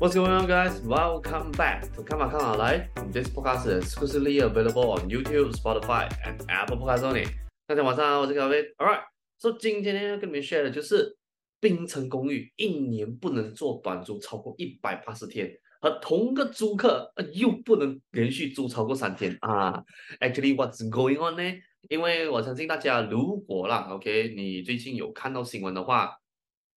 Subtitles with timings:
[0.00, 0.80] What's going on, guys?
[0.80, 2.88] Welcome back to 看法看好来。
[3.12, 7.28] This podcast is exclusively available on YouTube, Spotify, and Apple Podcasts only。
[7.66, 8.64] 大家晚上好，我是 Kevin。
[8.78, 11.18] Alright，so, 今天呢要跟你们 share 的就是
[11.60, 19.84] 槟城公寓一年不能做短租超过一百八十天，和同个租客又不能连续租超过三天啊。
[20.20, 21.60] Actually, what's going on 呢？
[21.90, 26.16] 因为我相信大家如果啦，OK，你最近有看到新闻的话。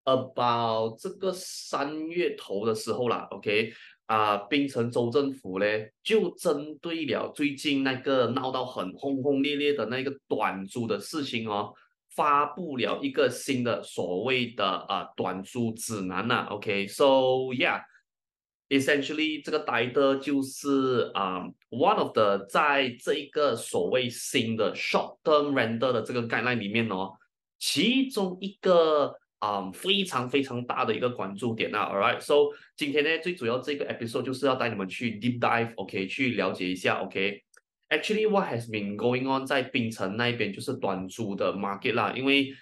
[0.05, 3.71] About 这个三月头的时候啦，OK
[4.05, 5.65] 啊，槟城州政府呢
[6.03, 11.73] 就针对了最近那个闹到很轰轰烈烈的那个短租的事情哦，
[12.13, 17.05] 发布了一个新的所谓的啊短租指南呐，OK，so
[17.53, 27.13] yeah，essentially 这个带的就是啊、one of the 在这一个所谓新的 short term rental 的这个 guideline 里面哦，
[27.57, 29.17] 其中一个。
[29.43, 37.43] 啊、非常非常大的一个关注点啊，All right，so 今天呢，最主要这个 episode 就是要带你们去 deep dive，OK，、去了解一下，OK。
[37.89, 42.55] Actually, what has been going on 在槟城那边就是短租的 market 啦，因为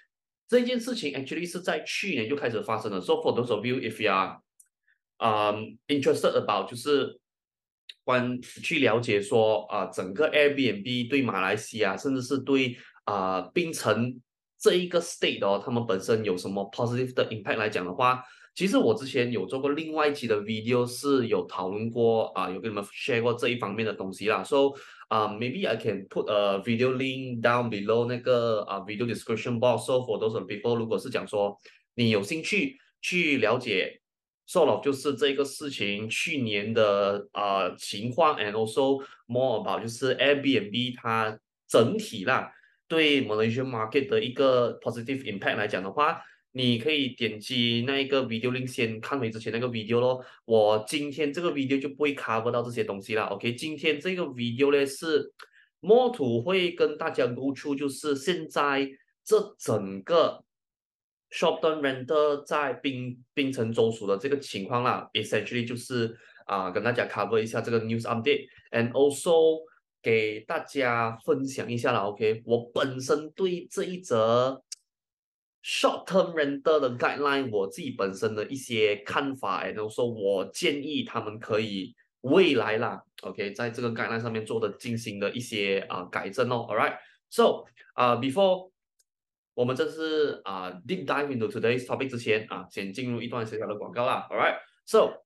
[0.47, 2.99] 这件事情 actually 是在去年就开始发生了。
[2.99, 4.39] So for those of you if you are
[5.19, 7.19] um interested about 就是
[8.03, 14.19] 关去了解说啊、整个 Airbnb 对马来西亚，甚至是对啊、呃、槟城。
[14.61, 18.23] 这一个 state 哦，他们本身有什么 positive 的 impact 来讲的话，
[18.53, 24.43] 其实我之前有做过另外一期的 video 是有讨论过啊，有跟你们 share 过这一方面的东西啦。
[24.43, 24.73] So
[25.07, 29.87] 啊、，maybe I can put a video link down below 那个啊、video description box。
[29.87, 31.57] So for those people，如果是讲说
[31.95, 33.99] 你有兴趣去了解
[34.47, 42.51] solo 就是这个事情去年的啊、情况，and also more about 就是 Airbnb 它整体啦。
[42.91, 50.21] 对 Malaysia market 的一个 positive impact 来讲的话，你可以点击那一个 video link 先看回之前那个 video 咯。
[50.43, 53.23] 我今天这个 video 就不会 cover 到这些东西啦。
[53.27, 55.31] OK，今天这个 video 呢是
[55.79, 58.85] more to 会跟大家 go through，就是现在
[59.23, 60.43] 这整个
[61.31, 66.13] short term rental 在槟槟城州属的这个情况啦，essentially 就是
[66.45, 69.61] 啊、呃、跟大家 cover 一下这个 news update，and also。
[70.01, 74.63] 给大家分享一下啦，OK，我本身对这一则
[75.63, 87.63] short term rental 的 guideline，我自己本身的一些看法，然后说我建议他们可以未来啦，OK，在这个 guideline 上面做的进行的一些啊、改正哦，All right，so
[87.93, 88.71] 啊、before
[89.53, 95.21] 我们这次啊、deep dive into today's topic 之前啊，先进入一段小小的广告啦，All right，so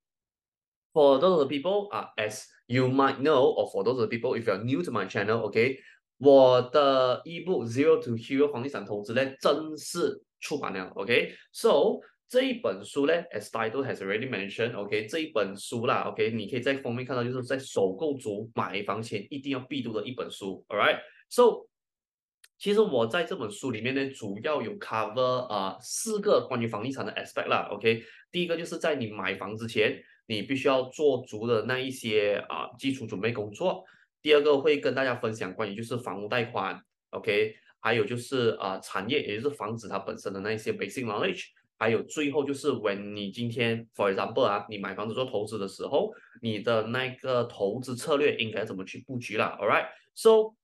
[0.91, 4.91] for those people 啊、as You might know, or for those people, if you're new to
[4.91, 5.77] my channel, OK，
[6.17, 21.67] 我的 ebook Zero to Hero 房地产投资呢正式出版了，OK，So 这一本书呢，as title has already mentioned, OK，这一本书啦，OK，你可以在封面看到，就是在首购族买房前一定要必读的一本书，All right，So
[22.57, 30.01] 其实我在这本书里面呢，主要有 cover 啊、四个关于房地产的 aspect 啦，OK，第一个就是在你买房之前。
[30.27, 33.83] 你必须要做足的那一些啊基础准备工作。
[34.21, 36.81] 第二个会跟大家分享关于就是房屋贷款
[37.11, 41.43] ，OK，还有就是啊产业，也就是房子它本身的那一些 basic knowledge，
[41.77, 46.11] 还有最后就是 when 你今天 for example 啊，你买房子做投资的时候，
[46.41, 50.55] 你的那个投资策略应该怎么去布局了，All right，so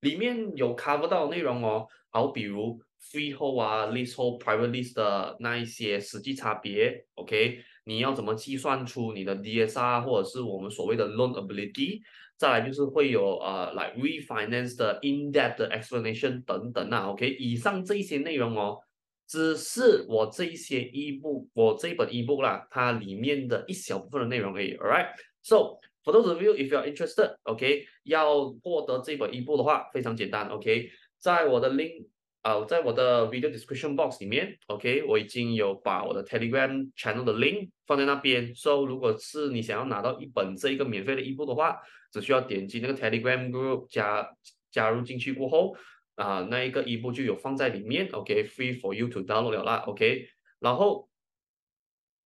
[0.00, 2.80] 里面有 cover 到内容哦，好比如
[3.12, 7.62] freehold 啊，leasehold、private lease 的那一些实际差别，OK。
[7.88, 12.02] 你要怎么计算出你的 DSR 或者是我们所谓的 loan ability？
[12.36, 17.08] 再来就是会有呃来、like、refinance 的 in-depth 的 explanation 等等啊。
[17.08, 18.78] OK，以上这一些内容哦，
[19.26, 24.76] 只是我这一些 ebook，我这一本 ebook 啦，它里面的一小部分的内容而已。
[24.76, 30.46] All right，so for those of you if you are interested，OK，、要获得这本 ebook 的话，非常简单。
[30.48, 32.06] OK，在我的 link。
[32.42, 38.54] 啊，在我的 video description box 里面，OK，我已经有把我的 Telegram channel 的 link 放在那边。
[38.54, 41.78] So，如果是你想要拿到一本这一个免费的 ebook 的话，
[42.12, 44.30] 只需要点击那个 Telegram group 加
[44.70, 45.76] 加入进去过后，
[46.14, 50.28] 啊，那一个 ebook 就有放在里面，OK，free for you to download 了啦，OK。
[50.60, 51.08] 然后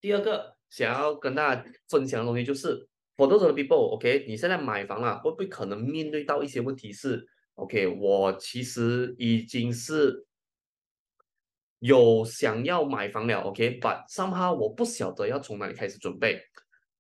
[0.01, 2.87] 第二个想要跟大家分享的东西就是
[3.17, 10.27] ，for those people，OK，你现在买房啊，会不会可能面对到一些问题是？OK，我其实已经是
[11.79, 16.41] 有想要买房了，OK，but somehow 我不晓得要从哪里开始准备，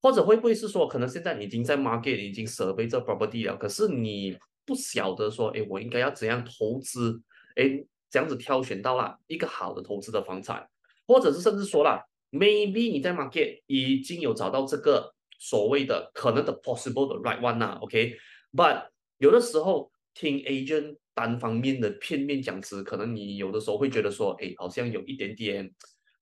[0.01, 7.23] 或者会不会是说，可能现在你已经在 market 已经 survey 这 property 了，可是你不晓得说，哎，我应该要怎样投资，
[7.55, 10.69] 哎，这样子挑选到了一个好的投资的房产，
[11.07, 18.89] 或者是甚至说了，maybe 你在 market 已经有找到这个所谓的可能的 possible 的 right one 啦，OK，but
[19.19, 25.71] 有的时候听 agent 单方面的片面讲词，可能你有的时候会觉得说，哎，好像有一点点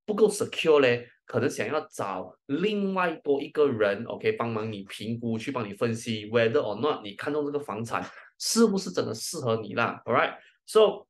[0.05, 8.05] 不够 secure 嘞，可能想要找另外多一个人，OK，帮忙你评估，去帮你分析 whether or not 你看中这个房产
[8.39, 11.07] 是不是真的适合你啦，All right，so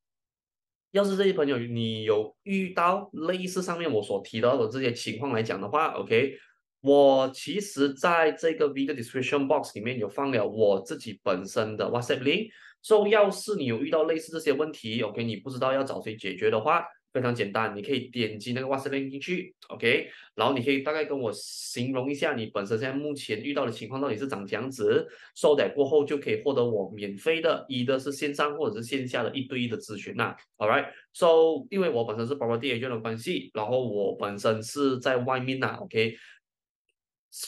[0.91, 6.37] 要是这些朋友你有遇到类似上面我所提到的这些情况来讲的话，OK，
[6.81, 12.50] 我其实在这个 video description box 里面有放了我自己本身的 WhatsApp link
[12.82, 16.85] link，so 要是你有遇到类似这些问题，OK，你不知道要找谁解决的话。
[17.12, 36.15] 非常简单，你可以点击那个 WhatsApp 进去，OK，然后你可以大概跟我形容一下你本身现在目前遇到的情况到底是长这样子，收带过后就可以获得我免费的，一的是线上或者是线下的一对一的咨询啦，All right，so 因为我本身是 property agent 的关系，然后我本身是在外面啦，OK，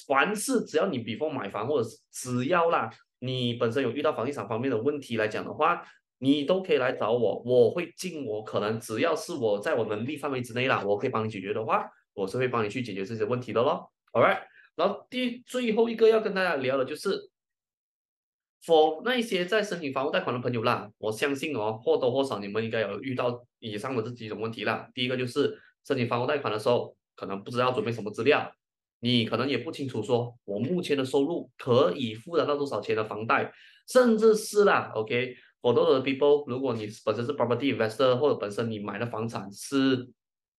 [0.09, 2.91] 凡是只要你 before 买房或者是只要啦，
[3.23, 5.83] 你本身有遇到房地产方面的问题来讲的话。
[6.25, 11.85] 你都可以来找我，我会尽我可能，只要是我在我能力范围之内啦，我可以帮你解决的话，
[12.15, 13.91] 我是会帮你去解决这些问题的咯。
[14.13, 14.39] All right，
[14.77, 17.29] 然后第最后一个要跟大家聊的就是
[18.65, 24.89] ，for 那一些在申请房屋贷款的朋友啦，我相信哦，或多或少你们应该有遇到以上的这几种问题啦。
[24.95, 28.55] 第一个就是申请房屋贷款的时候，可能不知道准备什么资料，
[29.05, 33.53] 你可能也不清楚说我目前的收入可以负担到多少钱的房贷，
[33.89, 35.35] 甚至是啦，OK。
[35.61, 40.09] For those people，如果你本身是 property investor，或者本身你买的房产是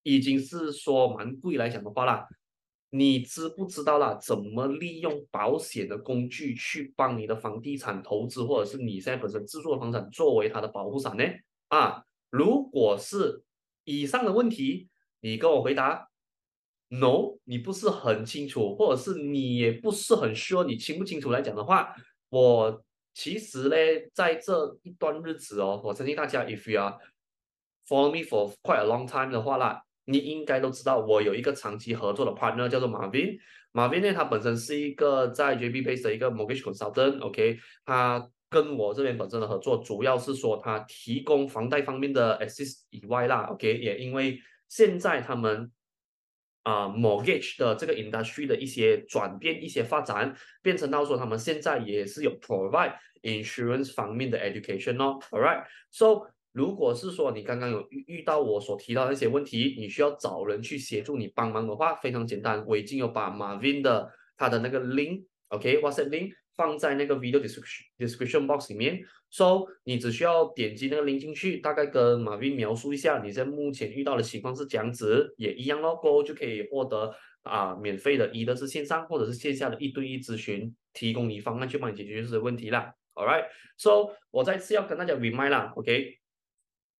[0.03, 2.27] 已经是说蛮贵来讲的话啦，
[2.89, 4.17] 你知不知道啦？
[4.21, 11.23] 怎么利用保险的工具去帮你的房地产投资，或者是你现在本身自住的房产作为它的保护伞呢？
[11.69, 13.41] 啊，如果是
[13.85, 14.89] 以上的问题，
[15.21, 16.09] 你跟我回答
[16.99, 21.95] no，你不是很清楚，或者是你也不是很 sure，你清不清楚来讲的话，
[22.29, 22.83] 我。
[23.15, 23.75] 其实呢，
[24.11, 26.97] 在这一段日子哦，我相信大家，if you are
[27.87, 33.37] follow me for quite a long time 的话啦，你应该都知道我有一个长期合作的 partner 叫做 Marvin。
[33.71, 45.71] Marvin 呢，他本身是一个在 JB base 的一个 mortgage consultant，OK，他跟我这边本身的合作，主要是说他提供房贷方面的 assist 以外啦，OK，也因为现在他们。
[46.63, 55.19] 啊、，mortgage 的这个 industry 的一些转变、一些发展，变成到说他们现在也是有 provide insurance 方面的 education 哦。
[55.31, 66.33] All right，so 如果是说你刚刚有遇遇到我所提到的一些问题，你需要找人去协助你帮忙的话，非常简单，我已经有把 Marvin 的他的那个 link，OK，What's that link。
[66.55, 77.11] 放在那个 video description description box 里面，so 你只需要点击那个 link 进去，大概跟马云描述一下你在目前遇到的情况是这样子，也一样咯，过后就可以获得
[77.41, 82.93] 啊、免费的，一的是线上或者是线下的一对一咨询，提供你方案去帮你解决这些问题啦。
[83.15, 86.19] Alright，so 我再次要跟大家 remind 啦，OK，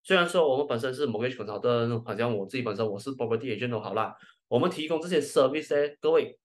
[0.03, 4.15] 虽然说我们本身是 mortgage 公司，但好像我自己本身我是 property agent 都好啦，
[4.47, 6.39] 我们提供这些 service，呢各位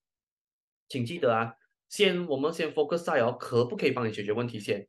[0.88, 1.54] 请记得啊。
[1.88, 4.86] 先，我们先 focus 在哦，可不可以帮你解决问题先？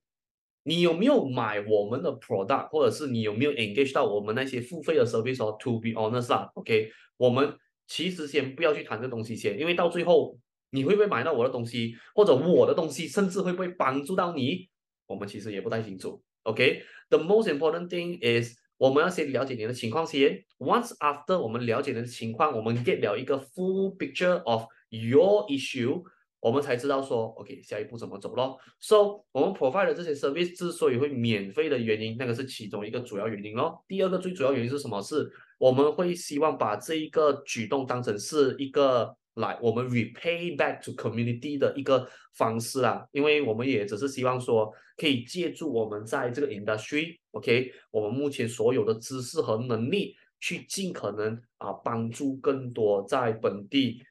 [0.63, 7.55] 你有没有买我们的 product，或者是你有没有 engage 到我们那些付费的 service 哦？To be honest 啦，OK，我们
[7.87, 10.37] 其实先不要去谈这东西先，因为到最后
[10.71, 14.69] 你会不会买到我的东西，或者我的东西，甚至会不会帮助到你，
[15.07, 16.21] 我们其实也不太清楚。
[16.43, 20.43] OK，the most important thing is 我们要先了解你的情况先。
[20.59, 26.03] Once after 我们了解你的情况，我们 get 了一个 full picture of your issue。
[26.41, 28.57] 我们才知道说，OK，下一步怎么走咯。
[28.79, 33.83] So，我们 provide 的这些 service 之所以会免费的原因，那个是其中一个主要原因咯。
[33.87, 35.01] 第二个最主要原因是什么？
[35.01, 43.05] 是我们会希望把这一个举动当成是一个来我们 repay back to community 的一个方式啦。
[43.11, 54.01] 因为我们也只是希望说，可以借助我们在这个 industry，OK，我们目前所有的知识和能力，去尽可能啊帮助更多在本地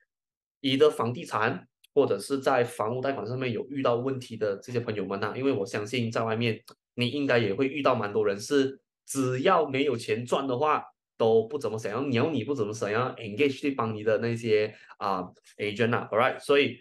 [0.61, 1.67] 你的房地产。
[1.99, 6.63] 或者是在房屋贷款上面有遇到问题的这些朋友们呐、啊，因为我相信在外面
[6.95, 10.85] 你应该也会遇到蛮多人是，只要没有钱赚的话，
[11.17, 16.79] 都不怎么想要鸟你，不怎么想要 engage 去帮你的那些啊 agent 啊，all right，所以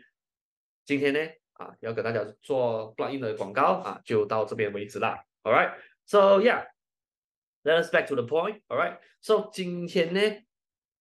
[0.85, 1.19] 今天呢
[1.53, 10.46] 啊要给大家做 plug in 的广告啊，就到这边为止啦，all right，so yeah，let us back to the point，all right，so 今天呢。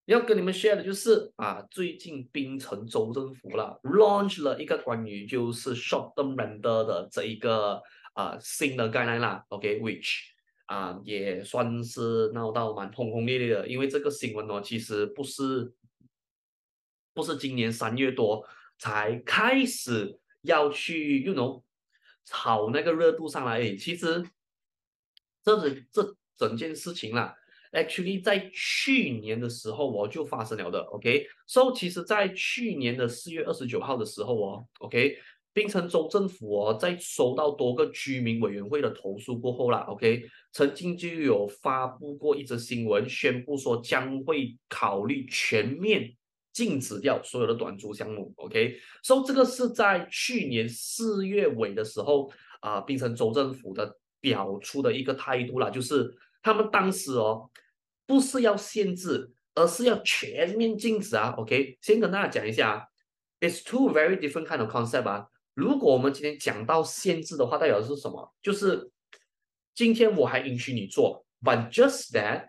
[0.06, 7.82] 要跟你们 share 的就是啊，最近槟城州政府了 launch 了一个关于就是 short term render 的这一个
[8.14, 10.20] 啊新的概念啦，OK，which
[10.66, 15.72] 啊也算是闹到蛮轰轰烈烈的，因为这个新闻哦其实不是
[17.12, 18.46] 不是今年三月多
[18.78, 21.64] 才开始要去，you know，
[22.24, 23.58] 炒那个热度上来。
[23.58, 24.24] 诶，其实
[25.42, 27.34] 这是这整件事情啦
[27.76, 30.80] ，actually 在去年的时候我就发生了的。
[30.80, 35.16] OK，so 其实，在去年的四月二十九号的时候哦，OK。
[35.56, 46.14] 槟城州政府哦，在收到多个居民委员会的投诉过后啦，OK，曾经就有发布过一则新闻，宣布说将会考虑全面
[46.52, 52.30] 禁止掉所有的短租项目，OK，所以这个是在去年四月尾的时候
[52.60, 57.50] 啊，槟城州政府的表出的一个态度啦，就是他们当时哦，
[58.06, 62.88] 不是要限制，而是要全面禁止啊，OK，先跟大家讲一下
[63.40, 65.28] ，It's two very different kind of concept 啊。
[65.54, 68.34] 如果我们今天讲到限制的话，代表的是什么？
[68.42, 68.90] 就是
[69.74, 72.48] 今天我还允许你做，but just that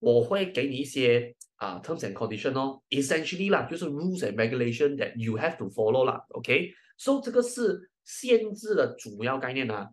[0.00, 9.90] 我会给你一些啊、terms and condition 哦，essentially 啦，就是 rules and regulation that you have to follow 啦，OK？So 这个是限制的主要概念啊。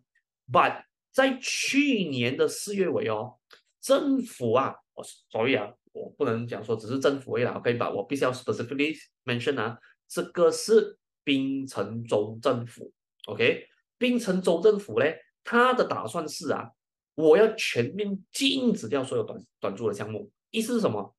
[0.51, 3.39] But 在去年的四月尾哦，
[3.81, 10.98] 政府啊，我、oh, sorry 啊，我不能讲说只是政府为了，OK？But 我必须要 specifically mention 啊，这个是。
[11.28, 12.94] 槟城州政府
[13.25, 13.66] ，OK，
[13.98, 15.08] 槟城州政府呢，
[15.44, 16.70] 他的打算是啊，
[17.16, 20.32] 我要全面禁止掉所有短短租的项目。
[20.52, 21.16] 意思是什么？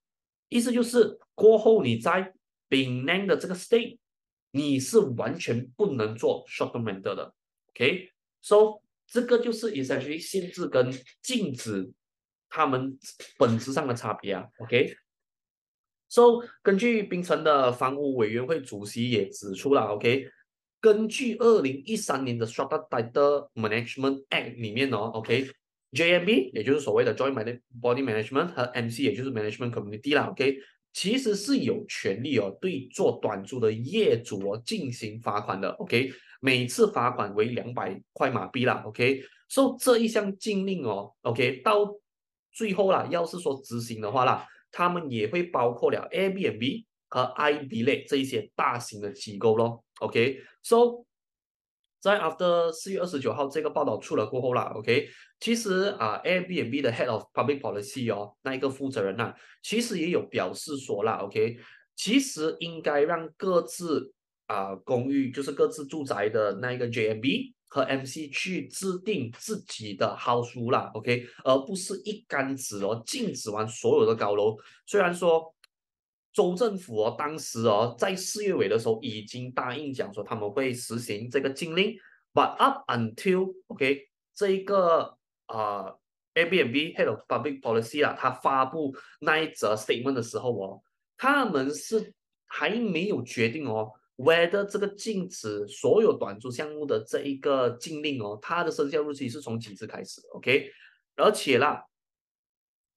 [0.48, 2.32] 意思就是过后你在
[2.68, 3.98] 槟城的这个 state，
[4.52, 7.34] 你是完全不能做 short-term rental 的
[7.70, 10.88] ，OK，so 这个就是 essentially 限制跟
[11.20, 11.90] 禁止
[12.56, 12.98] 他们
[13.38, 14.96] 本质上的差别啊，OK。
[16.08, 20.26] So，根据冰城的房屋委员会主席也指出了，OK，
[20.80, 30.56] 根据二零一三年的 Strata Title Management Act 里面哦，OK，JMB 也就是所谓的 Joint Body Management 和 MC 也就是 Management Community 啦，OK，
[30.94, 36.10] 其实是有权利哦对做短租的业主哦进行罚款的，OK，
[36.40, 41.92] 每次罚款为两百块马币啦，OK，So 这一项禁令哦，OK，到
[42.56, 44.48] 最后啦，要是说执行的话啦。
[44.72, 49.82] 他们也会包括了 Airbnb 和 iDelete 这一些大型的机构咯。
[50.00, 51.06] OK，so
[51.98, 55.08] 在 after 四月二十九号这个报道出了过后啦，OK，
[55.40, 61.56] 其实啊 Airbnb 的 Head of Public Policy 哦，那一个负责人呐、啊，其实也有表示说啦，OK，
[61.94, 64.12] 其实应该让各自
[64.46, 67.55] 啊公寓就是各自住宅的那一个 JMB。
[67.76, 74.56] 和 MC 去制定自己的 house rule 啦，OK，而不是一竿子哦禁止完所有的高楼。
[74.86, 75.54] 虽然说
[76.32, 81.94] 州政府哦当时哦在四月尾的时候已经答应讲说他们会实行这个禁令
[82.32, 85.98] ，but up until OK 这一个啊、呃、
[86.34, 90.82] Airbnb Head of Public Policy 啦，他发布那一则 statement 的时候哦，
[91.18, 92.14] 他们是
[92.46, 93.92] 还没有决定哦。
[94.16, 100.70] Whether 这个禁止所有短租项目的这一个禁令哦，它的生效日期是从几时开始？OK，
[101.16, 101.84] 而且啦，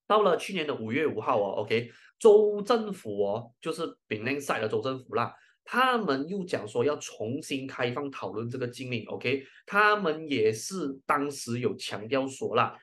[0.07, 5.33] 到了去年的五月五号哦，OK，州政府哦，就是槟城赛的州政府啦，
[5.63, 12.77] 他们又讲说要重新开放讨论这个禁令，OK，他们也是当时有强调说啦。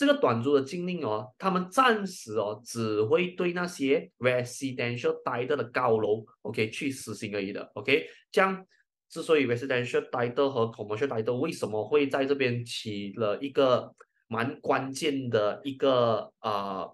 [0.00, 8.06] 这个短租的禁令哦，他们暂时哦只会对那些 residential title 的高楼，OK 去实行而已的，OK。
[8.32, 8.66] 这样
[9.10, 13.94] 之所以 residential title 和 commercial title 为什么会在这边起了一个
[14.26, 16.88] 蛮关键的一个啊、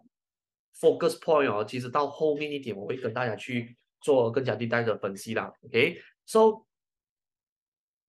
[0.81, 5.97] focus point 哦，其实到后面一点我会跟大家去做更加 detail 的分析啦，OK。
[6.25, 6.67] So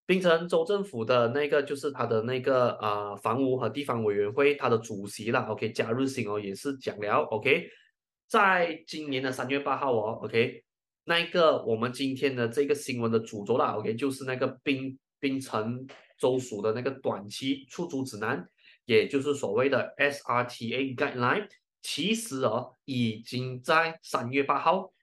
[0.07, 7.69] 槟城州政府的那个就是他的那个、呃、房屋和地方委员会，他的主席啦，OK，贾日新哦也是讲了，OK，
[8.25, 10.63] 在今年的三月八号哦，OK，
[11.03, 15.85] 那一个我们今天的这个新闻的主轴啦，OK，就是那个槟槟城
[16.17, 18.47] 州属的那个短期出租指南，
[18.85, 21.49] 也就是所谓的 SRTA Guideline，
[21.81, 24.93] 其实哦已经在三月八号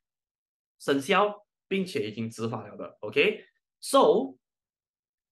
[0.79, 4.39] 生效，并且已经执法了的，OK，So。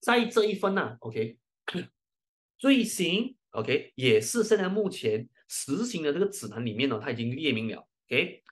[0.02, 1.38] 在这一份呢、，OK，
[2.58, 8.42] 最新 OK 也是现在目前实行的这个指南里面呢，它已经列明了，OK，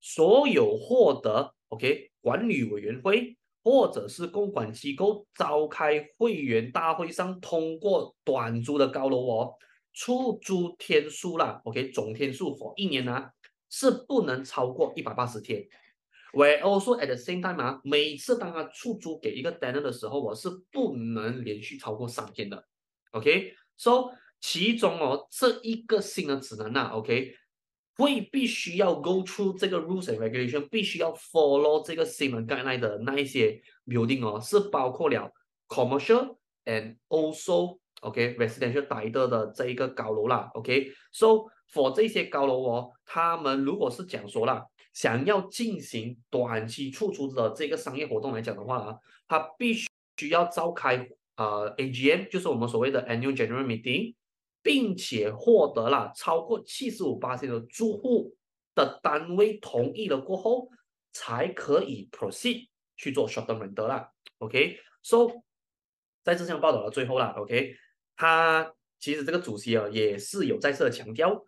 [0.00, 9.54] 所有获得 OK 管理委员会或者是公管机构召开会员大会上通过短租的高楼哦，
[9.92, 13.28] 出租天数啦，OK，总天数哦一年呢、
[13.68, 15.68] 是不能超过一百八十天。
[16.34, 22.64] We also at the same time 啊，每次当他出租给一个 tenant 的时候，我是不能连续超过三天的。
[23.12, 24.10] OK，so
[24.40, 27.34] 其中哦这一个新的指南呐，OK，
[27.96, 35.32] 会必须要 go through 这个 rules and regulation，必须要 follow 这个新闻 guideline 的那一些 building 哦，是包括了
[35.68, 48.98] commercial and also OK residential title 的这一个高楼啦，OK，so for 这些高楼哦，他们如果是讲说啦，想要进行短期出租的这个商业活动来讲的话啊，
[49.28, 49.86] 他必须
[50.16, 54.14] 需要召开呃 AGM，就是我们所谓的 annual general meeting。
[54.66, 58.34] 并且获得了超过七十五%的住户
[58.74, 60.70] 的单位同意了过后，
[61.12, 64.08] 才可以 proceed 去做 short-term rental 啦。
[64.38, 65.28] OK，so、
[66.22, 67.76] 在这项报道的最后啦，OK，
[68.16, 71.44] 他其实这个主席啊也是有再次的强调，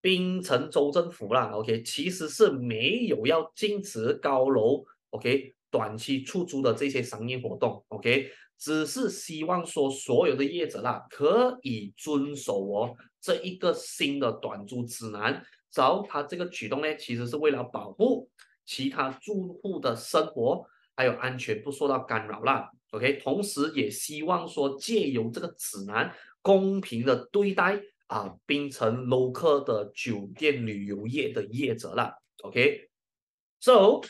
[0.00, 8.30] 槟城州政府啦，OK，其实是没有要禁止高楼，OK，短期出租的这些商业活动，OK。
[8.58, 15.42] 只是希望说所有的业者啦，可以遵守哦这一个新的短租指南。
[15.74, 18.28] 然后他这个举动呢，其实是为了保护
[18.66, 20.62] 其他住户的生活
[20.94, 22.70] 还有安全不受到干扰啦。
[22.90, 27.80] OK，同时也希望说借由这个指南，公平的对待
[28.10, 32.14] 啊槟城 local 的酒店旅游业的业者啦。
[32.42, 34.00] OK，so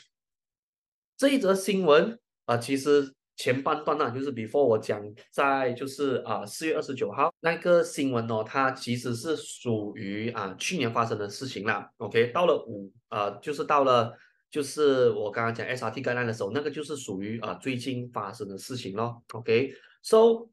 [1.17, 3.15] 这一则新闻啊，其实。
[3.37, 11.91] 前半段呢、啊，就是 before 我讲在就是啊四月二十九号那个新闻哦，它其实是属于啊去年发生的事情啦。
[11.97, 14.15] OK，到了五啊，就是到了
[14.51, 19.25] 就是我刚刚讲 SRT 概念的时候，那个就是属于啊最近发生的事情咯。
[19.33, 20.51] OK，so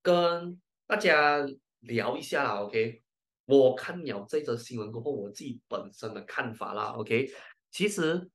[0.00, 1.44] 跟大家
[1.80, 2.60] 聊一下啦。
[2.62, 3.02] OK，
[3.46, 6.92] 我看了这则新闻过后，我自己本身的看法啦。
[6.92, 7.30] OK，
[7.70, 8.30] 其实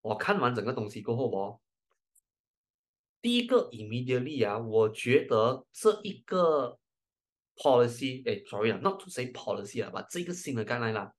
[0.00, 1.60] 我看完整个东西过后哦。
[3.20, 6.76] 第一个 immediately 啊，我觉得这一个
[7.54, 11.14] policy，哎，sorry 啊，not to say policy 啊，把这个新的概念啦，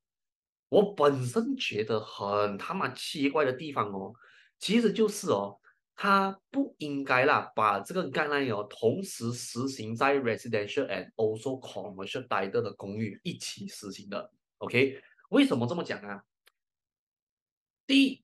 [0.67, 4.13] 我本身觉得很他妈奇怪的地方哦，
[4.59, 5.61] 其实就是哦，
[5.95, 15.01] 它不应该啦，把这个概念哦同时实行在 residential and also commercial 待的的公寓一起实行的，OK？
[15.29, 16.23] 为什么这么讲啊？
[17.85, 18.23] 第一，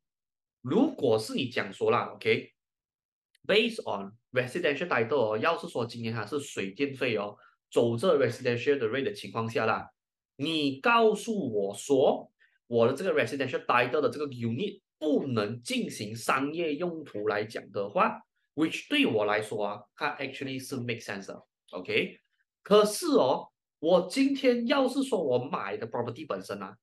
[0.62, 7.38] 如果是你讲说啦，OK？Based on residential title 哦，要是说今年它是水电费哦，
[7.72, 9.90] 走这 residential 的 rate 的情况下啦，
[10.36, 12.32] 你告诉我说
[12.68, 18.22] 我的这个 residential title 的这个 unit 不能进行商业用途来讲的话
[18.54, 22.20] ，which 对我来说啊，它 actually 是 make sense 的，OK？
[22.62, 23.48] 可是哦，
[23.80, 26.78] 我今天要是说我买的 property 本身啊，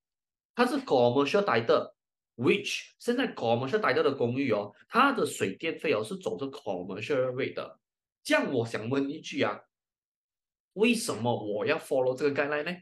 [0.55, 1.93] 它是 commercial title。
[2.37, 7.81] which 现在 commercial 待的公寓哦，它的水电费哦是走着 commercial rate 的。
[8.23, 9.59] 这样我想问一句啊，
[10.75, 12.77] 为什么我要 follow 这个 guideline 呢？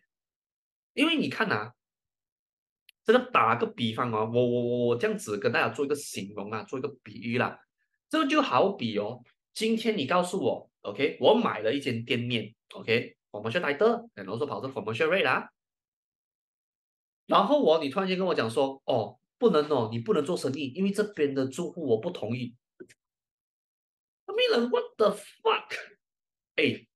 [0.92, 1.74] 因为你看呐、啊，
[3.04, 7.58] 这个打个比方啊，我我我我这样子跟大家做一个形容啊，做一个比喻啦。
[8.08, 15.50] 这个就好比哦，今天你告诉我，OK，我买了一间店面，OK，commercial 待的，然后说跑着 commercial rate 啦。
[17.26, 19.18] 然后我你突然间跟我讲说，哦。
[19.36, 22.54] 不能哦，你不能做生意，因为这边的住户我不同意。
[24.26, 25.76] I mean, what the fuck？
[26.54, 26.86] 哎，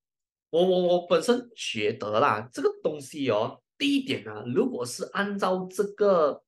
[0.51, 6.43] 我我我本身觉得啦，这个东西哦，第一点啊，如果是按照这个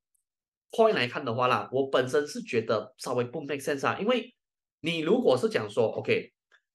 [0.70, 4.34] point 来看的话啦，我本身是觉得稍微不 make sense 啊，因为
[4.80, 6.32] 你如果是讲说，OK，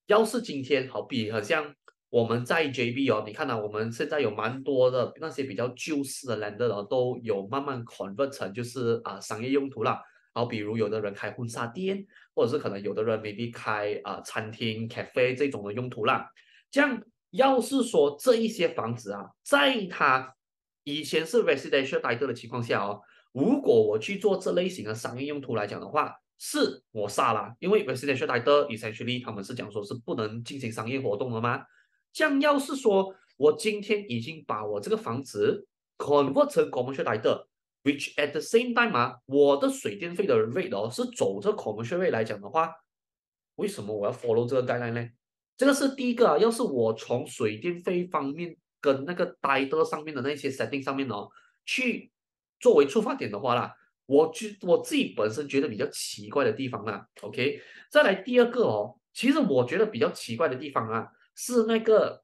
[0.08, 1.76] 要是今天好比好像。
[2.12, 10.02] 我们在 JB 哦，你看到、啊、我们现在有蛮多的那些比较旧式的 land 哦，都有慢慢 convert 成就是啊商业用途啦。
[10.34, 16.30] 然后比如有的人开婚纱店，或者是可能有的人 maybe 开啊餐厅、cafe 这种的用途啦。
[16.72, 20.34] 这样要是说这一些房子啊，在它
[20.86, 23.02] 以前是 residential title 的情况下哦，
[23.34, 31.66] 如果我去做这类型的商业用途来讲的话，是我杀了，因为 residential title essentially 他们是讲说是不能进行商业活动的吗？
[32.14, 35.68] 这样要是说，我今天已经把我这个房子
[35.98, 42.72] convert 成 commercial title，which at the same time 啊，我的水电费的 rate 哦是走这 commercial rate 来讲的话，
[43.56, 45.10] 为什么我要 follow 这个 guideline 呢？
[45.58, 46.38] 这个是第一个啊。
[46.38, 51.28] 要是我从水电费方面跟那个 title 上面的那些 setting 上面哦，
[51.66, 52.12] 去
[52.60, 53.74] 作为出发点的话啦，
[54.06, 57.08] 我觉我自己本身觉得比较奇怪的地方啦。
[57.22, 61.10] OK，再来第二个哦，其实我觉得比较奇怪的地方啊。
[61.38, 62.24] 是那个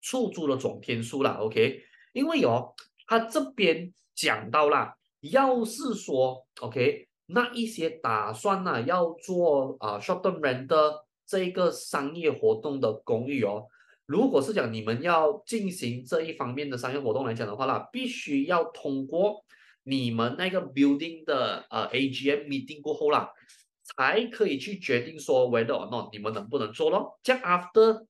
[0.00, 1.82] 出租的总天数啦，OK，
[2.14, 2.72] 因为哦，
[3.06, 13.66] 他这边讲到啦，要是说 OK，那一些打算呢、啊、要做啊 short term rent 的这个商业活动的公寓哦，
[14.10, 19.44] 如果是讲你们要进行这一方面的商业活动来讲的话啦，必须要通过
[19.84, 23.30] 你们那个 building 的呃 AGM meeting 过后啦，
[23.84, 27.20] 才可以去决定说 whether or not 你们能不能做咯。
[27.22, 28.04] 这样 after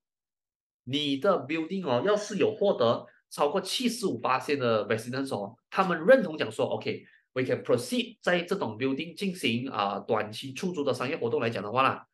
[0.85, 12.07] 你的 building 哦，要是有获得超过七十五巴仙的 residents 哦，他们认同讲说 OK，we can proceed 在这种 building 进行啊、短期出租的商业活动来讲的话啦，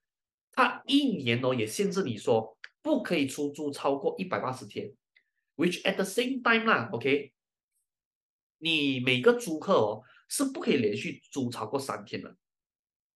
[0.50, 2.55] 他一年哦也限制你说
[2.86, 4.92] 不可以出租超过一百八十天
[5.56, 7.32] ，which at the same time 啦，OK，
[8.58, 12.36] 你每个租客哦是不可以连续租超过三天的。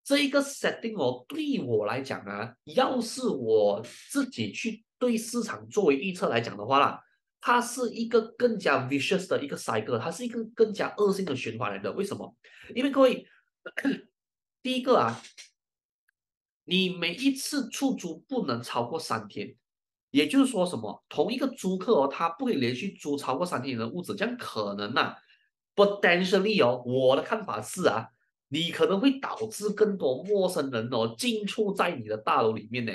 [0.03, 7.01] 这一个 setting 哦，对我来讲啊，要是我自己去对市场作为预测来讲的话啦，
[7.39, 11.89] 它是一个更加 vicious 的一个 cycle，它是一个更加恶性的循环来的。
[11.93, 12.35] 为什么？
[12.75, 13.25] 因为各位，
[14.61, 15.23] 第一个啊，
[16.65, 19.55] 你每一次出租不能超过三天，
[20.11, 21.03] 也就是说什么？
[21.09, 25.17] 同一个租客哦，他不可以连续租超过三天的屋子，这样可能啊
[25.75, 28.07] ，potentially 哦，我的看法是啊。
[28.53, 32.91] 你可能会导致更多陌生人哦进出在你的大楼里面呢。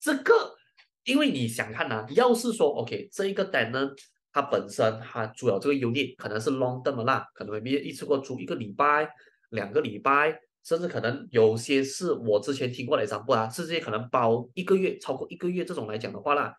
[0.00, 0.56] 这个，
[1.04, 3.96] 因为你想看呐，要是说 OK，这一个 tenant
[4.32, 9.08] 它本身它主要这个 unit 可能是 long term 啦，可能没一次过租一个礼拜、
[9.50, 16.54] 两个礼拜，甚至可能有些是我之前听过的商铺啊，甚至可能包一个月、超过一个月这种来讲的话啦，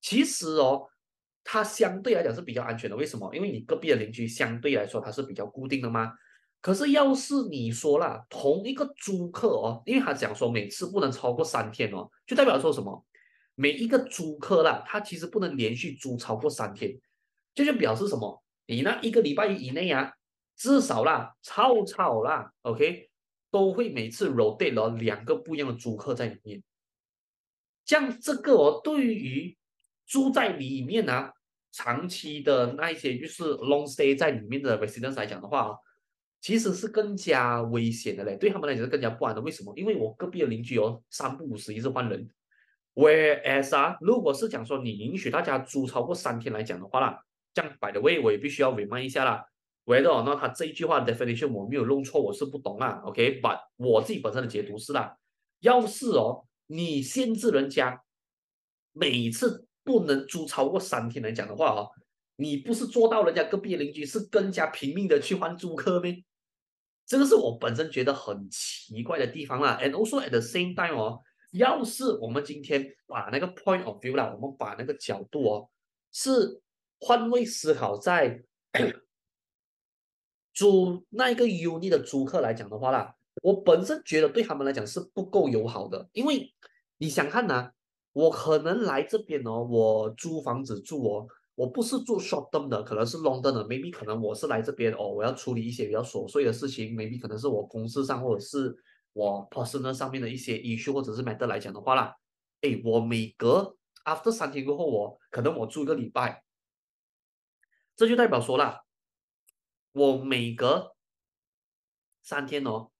[0.00, 0.86] 其实哦，
[1.44, 2.96] 它相对来讲是比较安全的。
[2.96, 3.34] 为什么？
[3.34, 6.12] 因为你隔壁的邻居相对来说它是比较固定的嘛。
[6.62, 13.04] 可是，要是你说啦，同一个租客哦，因为他讲说每次不能超过三天哦，就代表说什么？
[13.54, 16.98] 每一个租客啦，他其实不能连续租超过三天，
[17.54, 18.42] 这就表示什么？
[18.66, 20.12] 你那一个礼拜以内啊，
[20.56, 23.09] 至少啦，超超啦，OK，
[23.50, 26.62] 都会每次 rotate 了两个不一样的租客在里面。
[27.84, 29.56] 像这个哦，对于
[30.06, 31.32] 住在里面啊，
[31.72, 35.76] 长期的那一些就是 long stay 在里面的 residents 来讲的话。
[36.42, 39.42] 其实是更加危险的嘞，对他们来讲是更加不安的。
[39.42, 39.74] 为什么？
[39.76, 42.26] 因为我隔壁的邻居有三不五时一直换人。
[42.94, 49.44] Whereas 啊，如果是讲说你允许大家租超过三天来讲的话啦，这样 by the way 我也必须要 remind 一下啦。
[49.90, 53.02] 喂哦，那他这一句话的 definition 我没有弄错，我是不懂啊。
[53.04, 55.16] OK，but 我自己本身的解读是啦，
[55.62, 58.00] 要是哦你限制人家
[58.92, 61.90] 每次不能租超过三天来讲的话哦，
[62.36, 66.22] 你不是做到人家隔壁邻居是更加拼命的去换租客咩？
[67.04, 71.18] 这个是我本身觉得很奇怪的地方啦，and also at the same time 哦，
[71.50, 75.68] 要是我们今天把那个 point of view 啦，我们把那个角度哦，
[76.12, 76.62] 是
[77.00, 78.40] 换位思考在
[80.60, 86.52] 租那一个 unit 的租客来讲的话啦，我本身觉得对他们来讲是不够友好的，因为
[86.98, 87.70] 你想看呐、
[88.12, 91.26] 我可能来这边哦，我租房子住哦。
[91.54, 98.76] 我不是做 short term 的，可能是 long term 的，maybe 可能我是来这边哦，我要处理一些比较琐碎的事情，maybe 可能是我公司上或者是
[99.14, 102.14] 我 personal 上面的一些 issue 或者是 matter 来讲的话啦，
[102.60, 106.44] 诶，我每隔 after 三天过后，我可能我住一个礼拜，
[107.96, 108.82] 这就代表说啦，
[109.92, 110.94] 我每隔
[112.22, 112.90] 三天哦，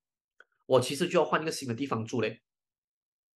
[0.67, 2.41] 我其实就要换一个新的地方住嘞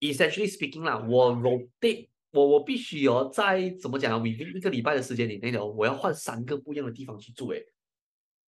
[0.00, 2.10] ，essentially speaking 啦，我我得。
[2.34, 7.64] 我我必须哦，在怎么讲啊？within 一个礼拜的时间里面哦，我要换三个不一样的地方去住诶。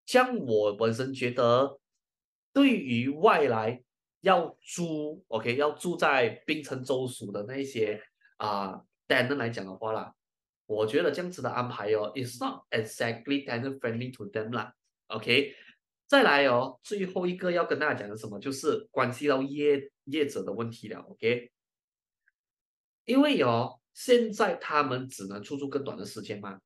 [0.07, 1.79] 像我本身觉得，
[2.53, 3.81] 对于外来
[4.23, 8.03] 要租，OK，要住在槟城州属的那些
[8.39, 10.13] 啊 tenant 来讲的话啦，
[10.67, 14.75] 我觉得这样子的安排哦，is not exactly tenant friendly to them 啦。
[15.09, 15.55] OK，
[16.07, 21.01] 再来哦，最后一个要跟大家讲的什么，就是关系到业业者的问题了。
[21.01, 21.51] OK。
[23.05, 26.61] 因为哦，现在他们只能出租更短的时间嘛，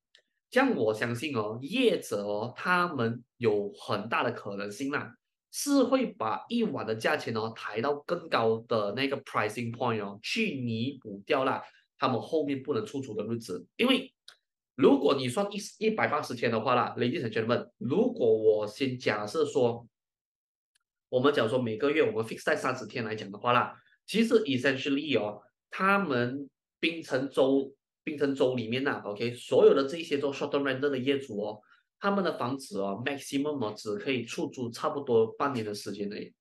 [0.49, 5.15] 这样我相信哦，业者哦，他们有很大的可能性啦，
[5.51, 11.61] 是会把一晚的价钱哦抬到更高的那个 pricing point 哦，去弥补掉啦
[11.99, 13.67] 他们后面不能出租的日子。
[13.75, 14.11] 因为
[14.75, 19.87] 如果你算一一百八十天的话啦，ladies and gentlemen，如果我先假设说，
[21.09, 25.41] 我们假如说每个月我们 fix 在三十天来讲的话啦，其实 essentially 哦。
[25.73, 26.49] 他们
[26.81, 31.61] 槟城州槟城州里面呐、，OK，所有的这些做 short term rental 的业主哦，
[31.97, 36.33] 他们的房子哦，maximum 哦只可以出租差不多半年的时间内，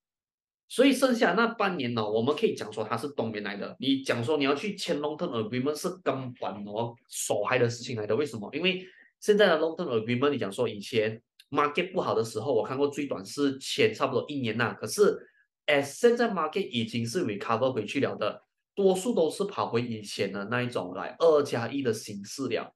[0.70, 3.76] 所以剩下那半年呢、我们可以讲说它是冬眠来的。
[3.80, 8.14] 你讲说你要去签 long term agreement 是根本哦傻害的事情来的。
[8.14, 8.48] 为什么？
[8.54, 8.86] 因为
[9.18, 15.18] 现在的 long term agreement，你讲说以前 market 不好的时候，我看过最短是签差不多一年呐、啊，可是，
[15.66, 18.40] 哎，现在 market 已经是 recover 回去了的。
[18.76, 22.72] 多数都是跑回以前的那一种来二加一的形式了。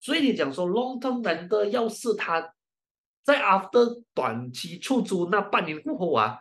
[0.00, 2.52] 所以你讲说 long term renter 要是他
[3.22, 6.36] 在 after 短期出租那半年过后啊，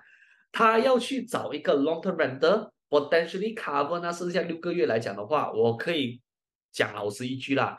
[0.56, 6.22] 他要去找一个 long term renter potentially cover 那剩下六个月来讲的话，我可以
[6.72, 7.78] 讲老实一句啦，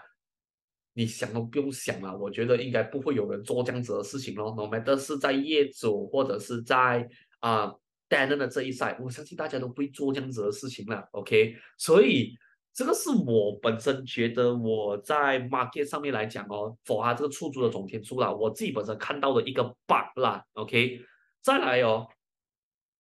[0.93, 4.53] 你想都不用想了，我觉得应该不会有人做这样子的事情咯。
[4.53, 7.09] NOMAD 是在业主或者是在
[7.41, 7.73] 啊
[8.11, 11.09] tenant 的这一 side，我相信大家都不会做这样子的事情了。
[11.13, 12.37] OK，所以。
[12.79, 21.01] 这个是我本身觉得我在 market 上面来讲哦，for 这个出租的总天数啦，我自己本身看到的一个 bug 啦，OK，
[21.41, 22.07] 再来哦，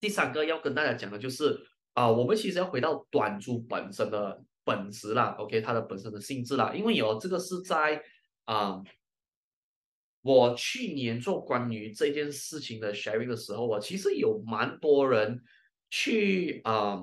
[0.00, 1.58] 第三个要跟大家讲的就是
[1.94, 8.02] 啊、我们其实要回到短租本身的本质啦，OK，它的本身的性质啦，因为有、这个是在
[8.44, 8.82] 啊、
[10.22, 15.42] 我去年做关于这件事情的 sharing 的时候，我其实有蛮多人
[15.90, 17.02] 去啊。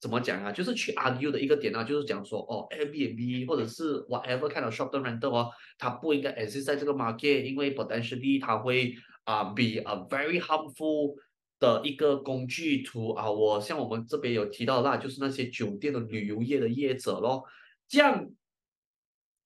[0.00, 0.52] 怎么讲啊？
[0.52, 9.80] 就是去 argue 的一个点啊，就是讲说哦，Airbnb 或者是 whatever kind of short-term rental 哦，它不应该 exist 在这个 market，因为 potentially 它会啊、uh, be
[9.80, 11.14] a very harmful
[11.58, 17.44] 的一个工具图啊，我像我们这边有提到的，就是那些酒店的旅游业的业者咯。
[17.88, 18.30] 这样，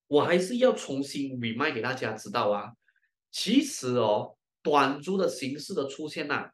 [0.07, 2.73] 我还是要重新 remind 给大家知道啊，
[3.31, 6.51] 其实哦，短租的形式的出现呐、啊，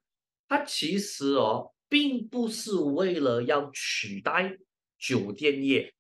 [0.48, 1.72] 它其实哦。
[1.88, 4.58] 并不是为了要取代
[4.98, 5.94] 酒店业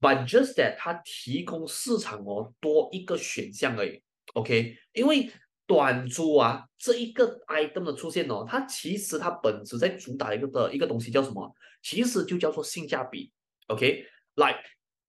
[0.00, 4.78] ，but just that 它提供市场哦多一个选项而已，OK？
[4.94, 5.30] 因为
[5.68, 11.54] 短租啊这一个 item 的出现哦，它其实它本质在主打一个的一个东西叫什么？
[11.82, 13.30] 其实就叫做性价比
[13.66, 14.06] ，OK？
[14.36, 14.60] 来，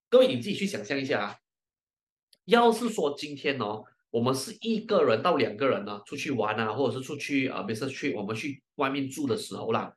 [0.10, 1.36] 各位你自己去想象一下啊，
[2.44, 9.94] 要是说今天哦，我们是一个人到两个人呢出去玩啊，或者是出去啊，比如说去我们去外面住的时候啦。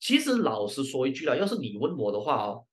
[0.00, 2.66] 其实老实说一句啦，要是你问我的话哦，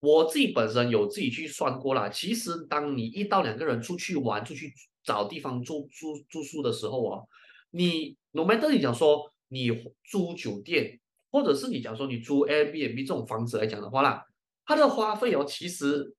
[0.00, 2.08] 我自己本身有自己去算过啦。
[2.08, 7.28] 其实当你一到两个人出去玩、出去找地方住住住宿的时候哦，
[7.70, 9.70] 你 no matter 你讲说你
[10.04, 14.24] 租酒店，或者是你讲说你租 Airbnb 这种房子来讲的话啦，
[14.64, 16.14] 它的花费哦其实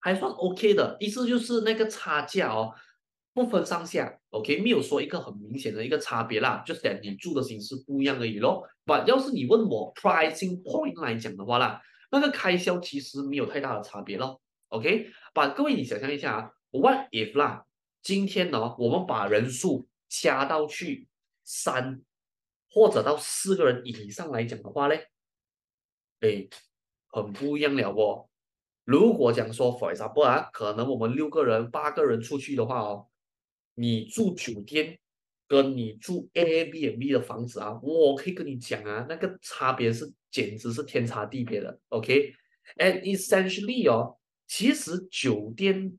[0.00, 2.74] 还算 OK 的，意思就是那个差价哦。
[3.36, 8.64] 不分上下，OK，没有说一个很明显的一个差别啦，就是讲你住的形式不一样而已咯。
[8.86, 15.10] But 要是你问我 pricing point 来讲的话啦，那个开销其实没有太大的差别咯，OK。
[15.32, 17.64] 把各位你想象一下啊，What if 啦，
[18.02, 21.08] 今天呢，我们把人数加到去
[21.44, 22.02] 三
[22.68, 24.96] 或者到四个人以上来讲的话呢，
[26.20, 26.48] 哎，
[27.06, 28.28] 很不一样了哦。
[28.84, 33.08] 如果讲说 for example 啊，可能我们六个人、八个人出去的话哦。
[33.76, 35.00] 你住酒店
[35.48, 41.80] 跟你住 Airbnb 的房子啊，我可以跟你讲啊，那个差别是简直是天差地别的。
[41.88, 45.98] OK，and essentially 哦，其实酒店，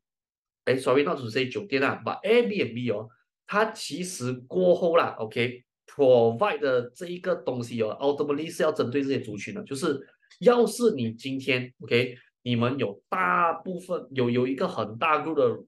[0.65, 3.09] 哎，sorry，not to say 酒店啊，but Airbnb 哦，
[3.47, 9.99] 它其实过后啦，OK，provide、的这一个东西哦，ultimately 是要针对这些族群的，就是
[10.39, 15.65] 要是你今天 OK，你们有大部分有有一个很大 group 的。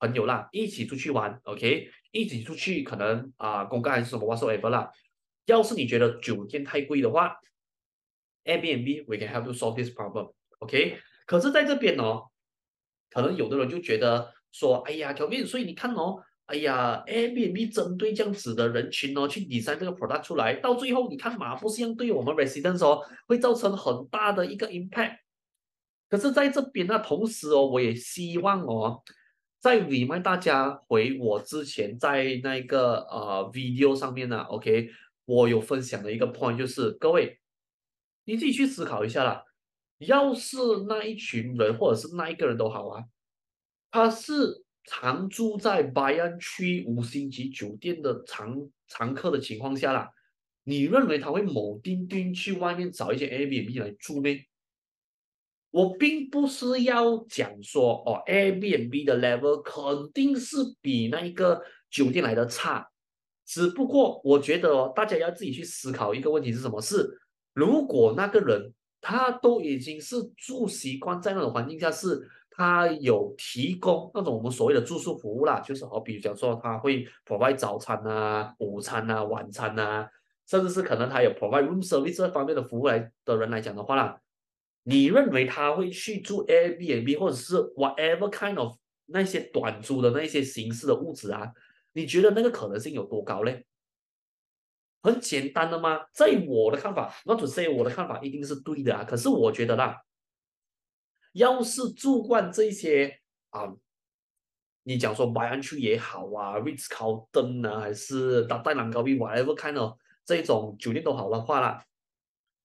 [0.00, 4.92] 朋友啦，一起出去玩，OK，一起出去可能啊，公干还是什么 whatsoever 啦。
[5.46, 7.34] 要是你觉得酒店太贵的话
[8.44, 11.00] ，Airbnb we can help to solve this problem，OK。
[11.26, 12.28] 可是在这边哦，
[13.10, 25.18] 可能有的人就觉得说，哎呀，条面，所以你看哦，哎呀，Airbnb 针对这样子的人群哦，去 design 这个 product 出来，到最后你看嘛，不是一样对我们 residents 哦，会造成很大的一个 impact。
[26.08, 29.02] 可是在这边呢，同时哦，我也希望哦。
[29.60, 34.88] 再 remind 大家回我之前在那个呃 video 上面呢，OK，
[35.24, 37.40] 我有分享的一个 point 就是各位，
[38.24, 39.42] 你自己去思考一下啦。
[39.98, 40.56] 要是
[40.88, 43.02] 那一群人或者是那一个人都好啊，
[43.98, 48.56] 他是常住在白安区五星级酒店的常
[48.86, 50.08] 常客的情况下啦，
[50.62, 54.30] 你认为他会某丁丁去外面找一些 Airbnb 来住呢？
[55.72, 62.88] 我并不是要讲说哦，Airbnb 的 level 肯定是比那一个酒店来的差，
[63.44, 66.80] 只不过我觉得哦，大家要自己去思考一个问题是什么？
[66.80, 67.20] 是
[67.52, 80.10] 如果那个人他都已经是住习惯在那种环境下，是他有提供那种我们所谓的住宿服务啦，就是好比讲说他会 provide 早餐啊、午餐啊、晚餐啊，
[80.44, 84.20] 甚至是可能他有 provide room service 这方面的服务来的人来讲的话啦。
[84.82, 88.74] 你认为他会去住 Airbnb 或者是 whatever kind of
[89.06, 91.52] 那些短租的那些形式的物质啊？
[91.92, 93.64] 你觉得那个可能性有多高嘞？
[95.00, 96.00] 很简单的吗？
[96.12, 99.04] 在我的看法，not to say 我的看法一定是对的啊。
[99.04, 99.96] 可是我觉得啦，
[101.38, 103.20] 要是住惯这些
[103.50, 103.72] 啊，
[104.82, 111.84] 你讲说白安区也好啊，Ritz Carlton 啊，还是大戴兰高比 whatever kind of 这种酒店都好的话啦，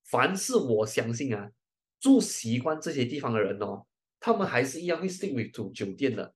[0.05, 1.51] 凡是我相信啊，
[1.99, 3.85] 住习惯这些地方的人哦，
[4.19, 6.33] 他们还是一样会 stick with 住酒店的。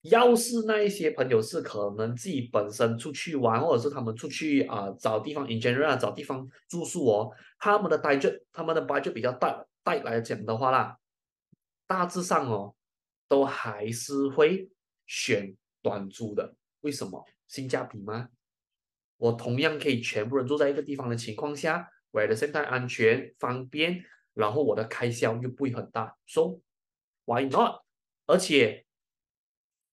[0.00, 10.98] 要是那一些朋友是可能自己本身出去玩，或者是他们出去啊、找地方 in general 找地方住宿哦，他们的 budget 他们的 budget 比较大，大来讲的话啦，
[11.94, 12.74] 大致上哦，
[13.28, 14.68] 都还是会
[15.06, 16.56] 选短租的。
[16.80, 17.24] 为什么？
[17.46, 18.28] 性价比吗？
[19.16, 24.02] 我同样可以全部人住在一个地方的情况下，我的生态安全方便，
[24.32, 26.58] 然后我的开销又不会很大，so
[27.26, 27.82] why not？
[28.26, 28.84] 而且。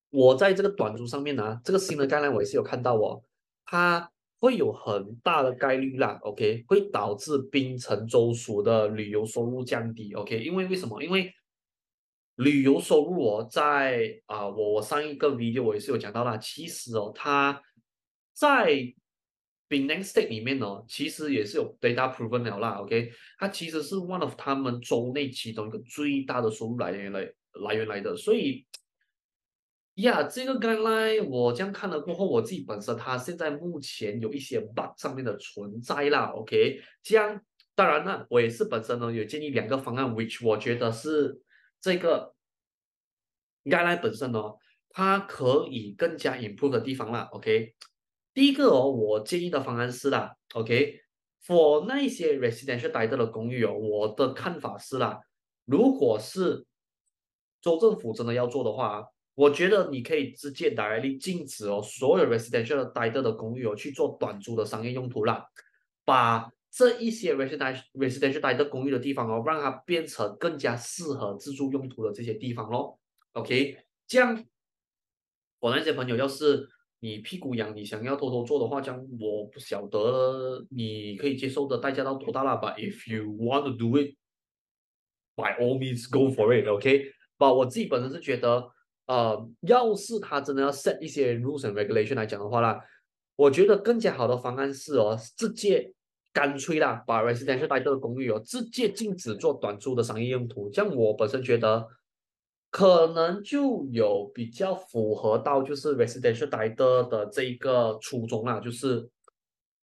[0.09, 3.23] 我在这个短租上面呢、这个新的概念我也是有看到哦，
[3.63, 11.01] 它会有很大的概率啦，OK，会导致槟城州属的旅游收入降低，OK，因为为什么？
[11.01, 11.33] 因为
[12.43, 17.62] 旅游收入哦，在啊，我我上一个 video 我也是有讲到啦，其实哦，它
[18.34, 18.71] 在
[19.69, 27.21] Benin State 里面哦，其实也是有 data proven 了啦，OK，它其实是 one of 他们州内其中一个最大的收入来源来
[27.65, 28.65] 来源来的，所以。
[29.95, 37.39] 呀，yeah, 这个 guideline 我这样看了过后，我自己本身它现在目前有一些 bug 上面的存在啦，OK，这样
[37.75, 41.38] 当然呢，我也是本身呢有建议两个方案，which 我觉得是
[41.82, 42.34] 这个
[43.65, 44.39] guideline 本身呢，
[44.89, 47.74] 它可以更加 improve 的地方啦，OK，
[48.34, 55.20] 第一个哦，我建议的方案是啦，OK，for 那些 residential title 的公寓哦，我的看法是啦，
[55.65, 56.65] 如果是
[57.60, 59.04] 州政府真的要做的话。
[59.34, 65.44] 我觉得你可以直接 directly 禁止哦，所有 residential title 的公寓哦去做短租的商业用途啦，
[66.04, 72.97] 把这一些 residential residential 的公寓的地方哦，让它变成更加适合自住用途的这些地方咯。
[73.34, 74.43] OK，这样
[75.60, 76.67] 我那些朋友，要是
[77.01, 84.15] 你屁股痒，你想要偷偷做的话，这样我不晓得你可以接受的代价到多大了吧？If you want to do it,
[85.36, 86.67] by all means go for it.
[86.67, 88.71] OK，把我自己本身是觉得。
[89.07, 92.81] 呃，要是他真的要 set 一些 rules and regulation 来讲的话啦，
[93.36, 95.91] 我觉得更加好的方案是哦，直接
[96.34, 100.70] 干脆啦，把 residential title 的公寓哦，直接禁止做短租的商业用途。
[100.70, 101.88] 这样我本身觉得，
[102.70, 109.10] 可能就有比较符合到就是 residential 带的的这一个初衷啦，就是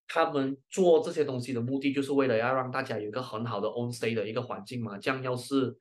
[0.07, 4.99] 他们做这些东西的目的，就是为了要让大家有一个很好的 on stay 的一个环境嘛。
[4.99, 5.77] 这样要是。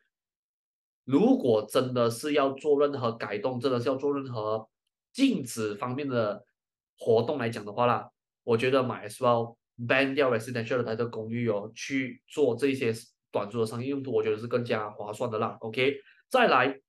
[1.09, 4.67] 如果真的是要做任何改动，真的是要做任何
[5.13, 6.43] 禁止方面的
[6.99, 8.11] 活动来讲的话啦，
[8.43, 12.93] 我觉得 might as well ban 掉 residential 的公寓哦，去做这些
[13.31, 15.57] 短租的商业用途，我觉得是更加划算的啦。
[15.59, 15.97] OK，
[16.29, 16.79] 再来，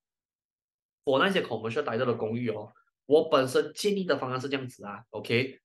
[1.03, 2.71] 我那些 commercial 的公寓哦，
[3.05, 5.59] 我本身建议的方案是这样子啊，OK。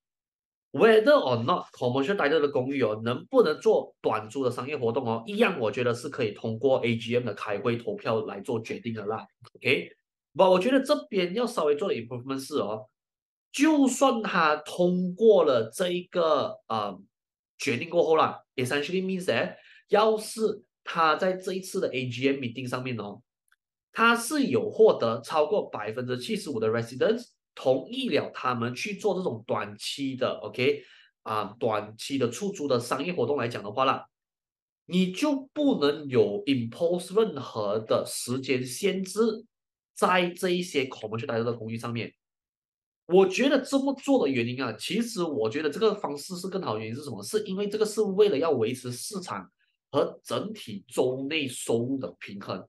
[0.73, 5.23] Whether or not commercial 台特的公寓哦，能不能做短租的商业活动哦？
[5.25, 9.25] 一样，我觉得是可以通过 AGM 的开会投票来做决定的啦。
[9.55, 9.89] OK，
[10.35, 12.89] 不，我觉得这边要稍微做的 improvement 是哦，
[13.53, 17.01] 就算他通过了这一个呃
[17.59, 19.57] 决定过后啦，essentially means that
[19.89, 23.23] 要是他在这一次的 AGM meeting 上面哦，
[23.93, 27.29] 他是有获得超过百分之七十五的 residents。
[27.57, 30.83] 同意了他们去做这种短期的，OK
[31.23, 34.07] 啊，短期的出租的商业活动来讲的话啦，
[34.87, 39.21] 你就不能有 impose 任何的时间限制
[39.95, 42.13] 在这一些 commercial title 的公寓上面。
[43.07, 47.23] 我觉得这么做的原因啊，其实我觉得这个方式是更好的原因是什么？
[47.23, 49.51] 是因为这个是为了要维持市场
[49.91, 52.67] 和整体中内收入的平衡。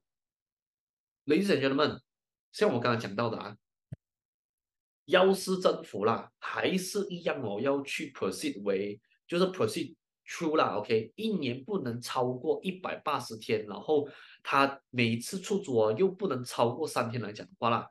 [1.25, 1.99] Ladies and gentlemen，
[2.51, 3.55] 像我刚才讲到的啊。
[5.05, 9.93] 要是政府啦，还是一样哦，要去 proceed 为，就是 proceed
[10.27, 14.09] through 啦，OK，一年不能超过一百八十天，然后
[14.41, 17.87] 他每一次出租哦，又不能超过三天来讲的话啦，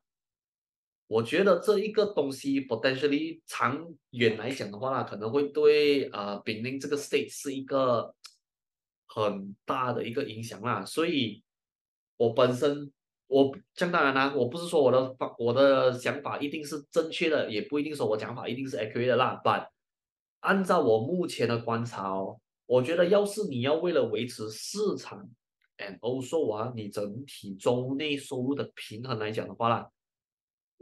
[1.06, 8.14] 我觉得这一个东西 potentially 长远来讲的话啦，可能会对呃槟城这个 state 是一个
[9.06, 11.42] 很大的一个影响啦，所以
[12.16, 12.92] 我本身。
[13.26, 19.40] 我讲当然啦，我不是说我的方我的想法一定是正确的，也不一定说我讲法一定是 accurate 的啦。
[19.42, 19.68] But
[20.40, 25.28] 按照我目前的观察哦，我觉得要是你要为了维持市场
[25.78, 29.90] and also 啊，你整体州内收入的平衡来讲的话啦，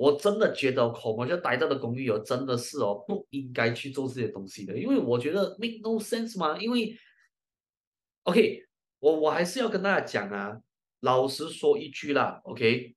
[0.03, 6.59] 我真的觉得 commercial title 的公寓哦，真的是哦，不应该去做这些东西的，因为我觉得 make no sense 嘛。
[6.59, 6.92] 因为
[8.24, 8.64] ，OK，
[8.98, 10.61] 我我还是要跟大家讲啊，
[11.03, 12.96] 老实说一句啦，OK，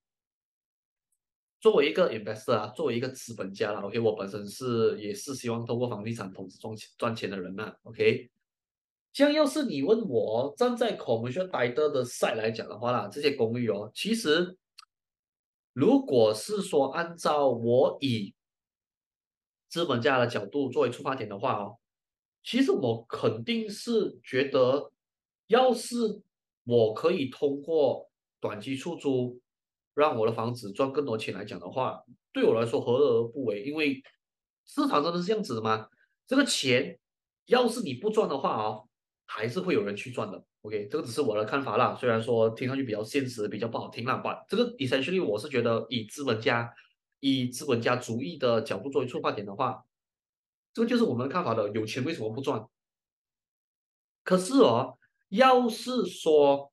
[1.61, 8.31] 作为一个 investor 啊，作为一个资本家啦，OK，我本身是也是希望透过房地产投资赚钱赚钱的人呐，OK。
[9.13, 11.47] 像要是你问我站在 commercial
[11.91, 14.57] 的 side 来讲的话啦，这些公寓哦，其实。
[15.75, 18.33] 如果是说按照我以
[19.67, 21.77] 资本家的角度作为出发点的话哦，
[22.41, 24.93] 其实我肯定是觉得，
[25.47, 26.21] 要是
[26.63, 28.09] 我可以通过
[28.39, 29.41] 短期出租
[29.93, 33.63] 让我的房子赚更多钱来讲的话，对我来说何乐而不为？
[33.63, 34.01] 因为
[34.65, 35.89] 市场真的是这样子的吗？
[36.25, 36.97] 这个钱
[37.47, 38.87] 要是你不赚的话哦，
[39.25, 40.41] 还是会有人去赚的。
[40.65, 41.95] OK，这个只是我的看法啦。
[41.95, 46.73] 虽然说听上去比较现实，比较不好听啦，但这个 essentially 我是觉得以资本家
[47.19, 49.85] 以资本家主义的角度作为出发点的话，
[50.73, 51.69] 这个就是我们的看法的。
[51.69, 52.67] 有钱为什么不赚？
[54.23, 54.97] 可是哦，
[55.29, 56.71] 要是说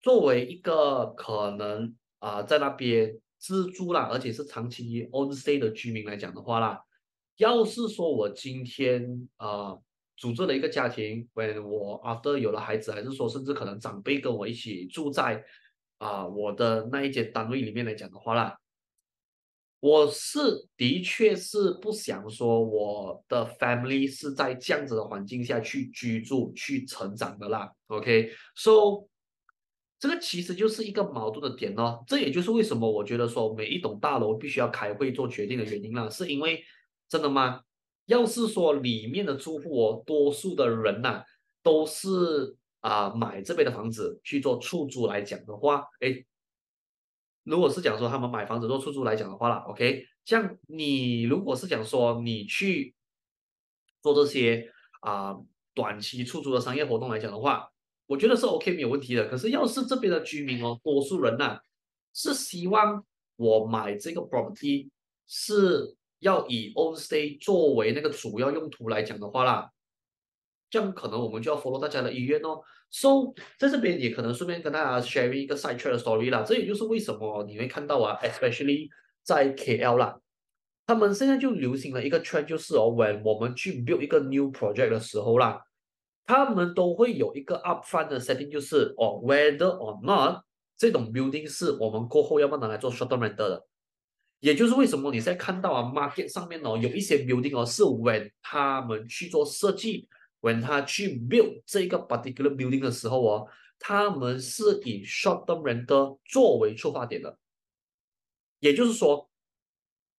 [0.00, 6.84] 作为一个可能啊、在那边自住啦，而且是长期 on stay 的居民来讲的话啦，
[7.38, 9.76] 要是说我今天啊。
[10.22, 15.44] 组织了一个家庭，when 我 after 有了孩子，还是说甚至可能长辈跟我一起住在
[15.98, 18.56] 啊、我的那一间单位里面来讲的话啦，
[19.80, 27.72] 我是的确是不想说我的 family 是在这样子的环境下去居住、去成长的啦。
[27.88, 29.08] OK，so
[29.98, 36.62] 这个其实就是一个矛盾的点哦，这也就是为什么我觉得说每一栋大楼必须要开会做决定的原因啦，是因为
[37.08, 37.62] 真的吗？
[38.12, 41.24] 要是说里面的住户哦，多数的人呐、
[41.62, 46.22] 都是啊、买这边的房子去做出租来讲的话，哎，
[47.44, 52.94] 如果是讲说他们买房子做出租来讲的话啦，OK，像你如果是讲说你去
[54.02, 55.34] 做这些啊、
[55.72, 57.70] 短期出租的商业活动来讲的话，
[58.06, 59.26] 我觉得是 OK 没有问题的。
[59.26, 61.58] 可是要是这边的居民哦，多数人呐、
[62.12, 63.02] 是希望
[63.36, 64.90] 我买这个 property
[65.26, 65.96] 是。
[66.22, 69.68] 要以 on stay 作为那个主要用途来讲的话啦，
[70.70, 72.60] 这样可能我们就要 follow 大家的意愿哦。
[72.90, 76.42] So 在这边也可能顺便跟大家 share 一个 side track 的 story 啦。
[76.42, 78.88] 这也就是为什么你会看到啊，especially
[79.22, 80.18] 在 KL 啦，
[80.86, 85.62] 他们现在就流行了一个 trend，就是哦，when 我们去 build 一个 new project 的时候啦，
[86.24, 90.42] 他们都会有一个 upfront 的 setting，就是哦，whether or not
[90.76, 93.66] 这种 building 是我们过后要不要拿来做 short term rental 的。
[94.42, 100.08] 也就是为什么你在看到啊，market 上面哦，有一些 building 哦，是 when 他们去做设计
[100.40, 107.38] ，when 他去 build 这个 particular building 的时候哦，他们是以 short term rental 作为出发点的。
[108.58, 109.30] 也就是说，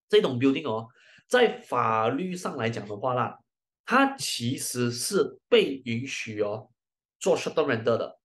[0.08, 0.88] 这种 building 哦，
[1.28, 3.38] 在法律上来讲的话啦，
[3.86, 6.70] 它其实是被允许哦
[7.20, 8.18] 做 short term rental 的。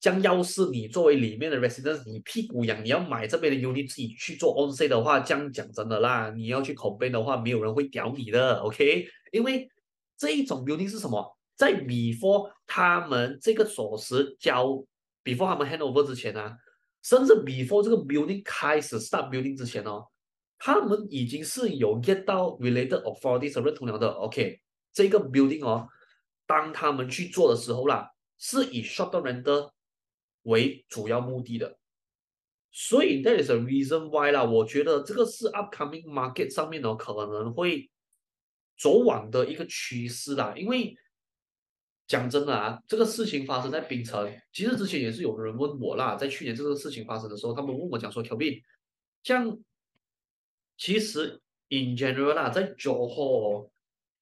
[0.00, 9.08] 将要是你作为里面的 residents，你屁股痒，你要买这边的 unit 自己去做 on s a y 的话，这样讲真的啦，你要去 complain 的话，没有人会屌你的，OK？
[9.32, 9.68] 因为
[10.16, 11.36] 这一种 building 是什么？
[11.56, 14.66] 在 before 他们这个锁匙交
[15.24, 16.56] before 他们 hand over 之前呢、
[17.02, 20.06] 甚至 before 这个 building 开始 start building 之前哦，
[20.58, 24.60] 他们已经是有 get 到 related authorities 认同了的，OK？
[24.92, 25.88] 这个 building 哦，
[26.46, 29.70] 当他们去做的时候啦，是以 short term rental
[30.42, 31.78] 为主要目的的，
[32.70, 37.90] 所以 that is a reason why 啦，我觉得这个是 upcoming market 上面呢可能会
[38.76, 40.54] 走往的一个趋势啦。
[40.56, 40.96] 因为
[42.06, 48.62] 讲真的啊，这个事情发生在槟城，其实之前也是有人问我啦，在去年这个事情发生的时候，他们问我讲说，Kelvin，
[49.22, 49.58] 像
[50.78, 53.68] 其实 in general 啦，在 Johor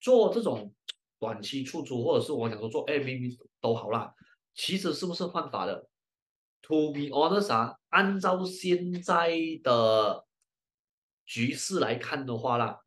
[0.01, 0.75] 做这种
[1.21, 4.13] 短期出租，或者是我讲说做 Airbnb 都好啦，
[4.55, 5.87] 其实是不是犯法的
[6.69, 9.31] ？To be honest 啊，按照现在
[9.63, 10.27] 的
[11.25, 12.81] 局势来看的话啦，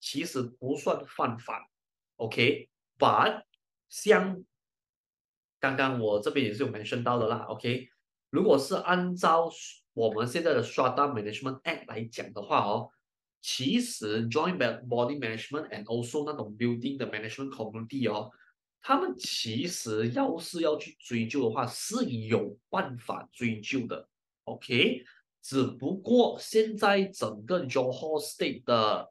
[0.00, 1.70] 其实不算犯法
[2.16, 3.42] ，OK？But
[3.88, 4.42] 像
[5.60, 7.88] 刚刚我这边也是有 mention 到的啦，OK？
[8.30, 9.50] 如果是按照
[9.92, 12.90] 我们现在的 Strata Management Act 来讲的话哦，
[13.42, 18.30] 其实 Joint Body Management and also 那种 Building 的 Management Community 哦。
[18.82, 24.08] 他们其实要是要去追究的话，是有办法追究的
[24.44, 25.02] ，OK？
[25.42, 29.10] 只不过现在整个 Johor State 的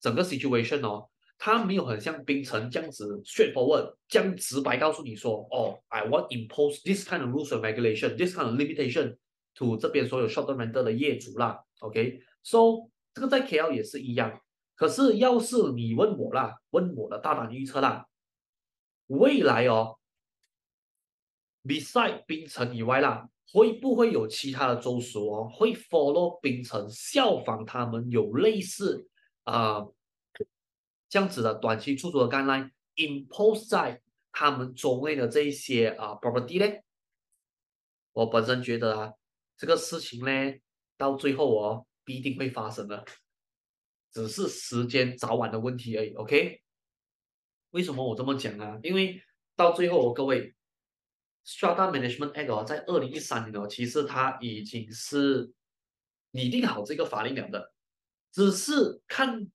[0.00, 1.08] 整个 situation 哦，
[1.38, 9.16] 它没有很像冰城这样子 straightforward，这样直白告诉你说，哦，I want impose this kind of rules and regulation, this kind of limitation
[9.54, 14.40] to 这边所有 short term rental 的业主啦，OK？So 这个在 KL 也是一样。
[14.74, 18.06] 可是要是你问我啦，问我的大胆预测啦，
[19.06, 19.98] 未来哦
[21.64, 29.08] ，beside 冰城以外啦，会不会有其他的州属哦，会 follow 冰城效仿他们有类似
[29.44, 29.86] 啊、
[31.08, 34.02] 这样子的短期出租的 guideline impose 在
[34.32, 36.80] 他们州内的这一些啊、property 呢？
[38.12, 39.12] 我本身觉得啊，
[39.56, 40.54] 这个事情呢，
[40.96, 43.04] 到最后哦，必定会发生的，
[44.10, 46.12] 只是时间早晚的问题而已。
[46.14, 46.60] OK？
[47.76, 48.80] 为什么我这么讲啊？
[48.82, 49.22] 因为
[49.54, 50.52] 到最后，各位。
[51.48, 55.52] Strata Management Act 哦，在二零一三年哦，其实它已经是
[56.32, 57.72] 拟定好这个法令了的，
[58.32, 59.46] 只是看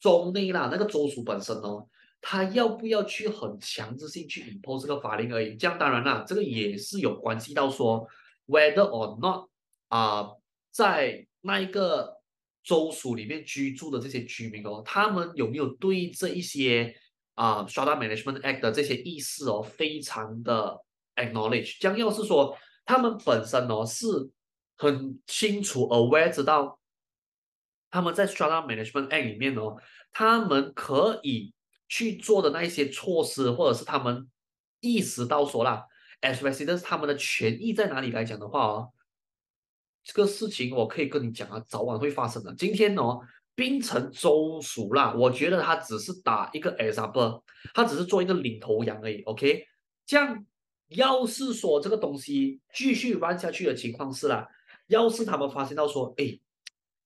[0.00, 1.86] 州内啦，那个州属本身哦，
[2.22, 5.54] 他要不要去很强制性去 impose 这个法令而已。
[5.54, 8.08] 这样当然啦，这个也是有关系到说
[8.46, 9.50] whether or not
[9.88, 10.30] 啊、
[10.70, 12.22] 在那一个
[12.62, 16.96] 州属里面居住的这些居民哦，他们有没有对这一些
[17.34, 20.82] 啊、呃、Strata Management Act 的这些意识哦，非常的。
[21.14, 22.56] Acknowledge，将要是说
[22.86, 24.06] 他们本身哦是
[24.78, 26.80] 很清楚 aware 知道
[27.90, 29.76] 他们在 Strata Management Act 里面哦，
[30.10, 31.52] 他们可以
[31.86, 34.26] 去做的那一些措施，或者是他们
[34.80, 35.84] 意识到说啦
[36.22, 38.90] ，as residents 他们的权益在哪里来讲的话哦，
[40.02, 42.54] 这个事情我可以跟你讲啊，早晚会发生的。
[42.54, 43.20] 今天哦，
[43.54, 47.42] 冰城州属啦，我觉得他只是打一个 example，
[47.74, 49.66] 他只是做一个领头羊而已，OK，
[50.06, 50.46] 这样。
[50.94, 54.46] 要是说这个东西继续玩下去的情况是啦，
[54.88, 56.38] 要是他们发现到说，哎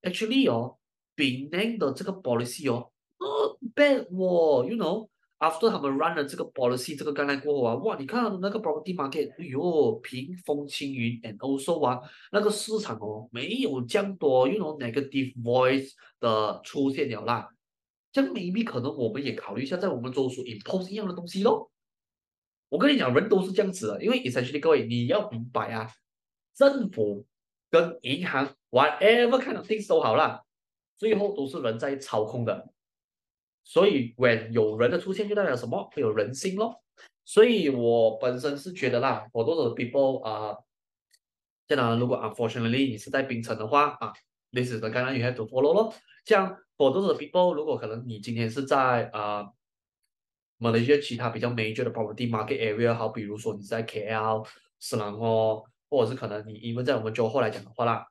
[0.02, 0.76] ，actually 哦
[1.14, 2.90] 冰奶的这个 policy 哦
[3.20, 12.00] ，not bad 哦，you know after 他们 run 了这个 policy 这个概念过后啊，哇，你看那个 property market，哎呦，平风轻云，and also 啊，
[12.32, 17.48] 那个市场哦，没有降多，又 you 有 know, negative voice 的出现了啦。
[18.12, 21.70] 这样 maybe 可能我们也考虑一下，在我们做出 impose 一样的东西咯。
[22.70, 25.88] 我跟你讲，人都是这样子的，因为 essentially 各位你要明白啊，
[26.54, 27.26] 政府
[27.70, 30.42] 跟银行 whatever kind of things 都好啦，
[30.96, 32.72] 最后都是人在操控的。
[33.66, 35.90] 所以 when 有人的出现，就代表什么？
[35.92, 36.80] 会有人心咯。
[37.24, 40.64] 所以我本身是觉得啦，好多的 people 啊、呃，
[41.66, 44.12] 当然如果 unfortunately 你是在槟城的话啊
[44.52, 45.92] ，this is the guideline you have to follow 咯。
[46.24, 49.38] 这样好多的 people，如果可能你今天是在啊。
[49.38, 49.52] 呃
[50.58, 54.48] 马来西亚其他比较 major 的 property market area，好，比如说你在 KL、
[54.80, 58.06] 斯兰哦，或者是可能你因为在我们州后来讲的话啦，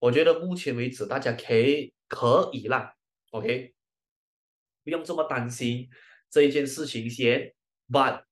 [0.00, 2.92] 我觉得目前为止大家可以可以啦
[3.30, 3.72] ，OK，
[4.86, 5.90] 不用这么担心
[6.30, 7.52] 这一件事情先。
[7.90, 8.22] But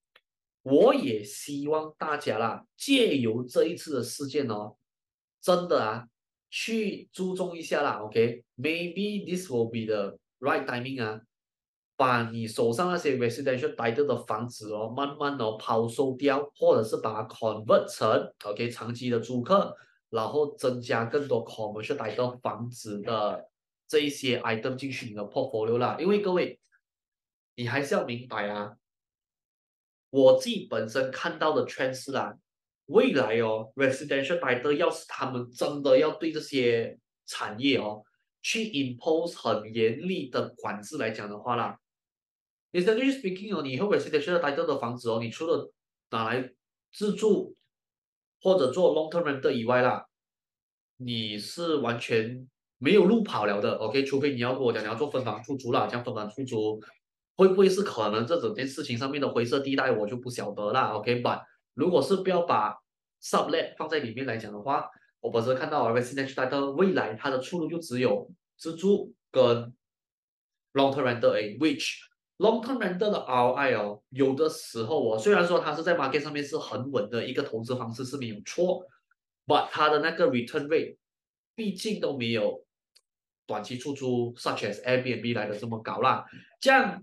[0.63, 4.77] 我也希望大家啦，借由这一次的事件哦，
[5.43, 6.07] 真的啊，
[6.49, 11.21] 去注重一下啦，OK，Maybe this will be the right timing 啊。
[11.97, 19.73] 把你手上那些 residential title 的房子哦，慢慢的抛售掉，或者是把它 convert 成 OK 长期的租客，
[20.11, 23.47] 然后增加更多 commercial title 房子的
[23.87, 25.97] 这一些 item 进去你的 portfolio 啦。
[26.01, 26.59] 因为各位，
[27.57, 28.76] 你还是要明白啊，
[30.11, 32.35] 我自己本身看到的 trend 是啊，
[32.87, 38.05] 未来哦 residential title 要是他们真的要对这些产业哦
[38.43, 41.78] 去 impose 很严厉的管制来讲的话啦。
[42.72, 45.72] Essentially speaking 哦，你以后 residential title 的房子哦，你除了
[46.11, 46.53] 拿来
[46.93, 47.57] 自住
[48.41, 50.07] 或者做 long term rent 以外啦，
[50.97, 52.49] 你是完全
[52.85, 53.76] 没有路跑了的。
[53.76, 56.78] OK，除非你要跟我讲你要做分房出租了，这样分房出租
[57.37, 60.89] 会不会是可能这整件事情上面的灰色地带，我就不晓得啦。
[60.93, 61.41] OK，but
[61.72, 62.76] 如果是不要把
[63.22, 69.72] sublet 放在里面来讲的话，我本身看到 residential 的未来它的出路就只有自住跟
[70.74, 72.05] long term rental 诶，which
[72.39, 78.85] Long-term rental 的 ROI 哦，有的时候哦，虽然说它是在 market 上面是很稳的一个投资方式是没有错
[79.47, 80.97] ，but 它的那个 return rate
[81.55, 82.64] 毕竟都没有
[83.47, 86.25] 短期出租 such as Airbnb 来的这么高啦。
[86.61, 87.03] 这样，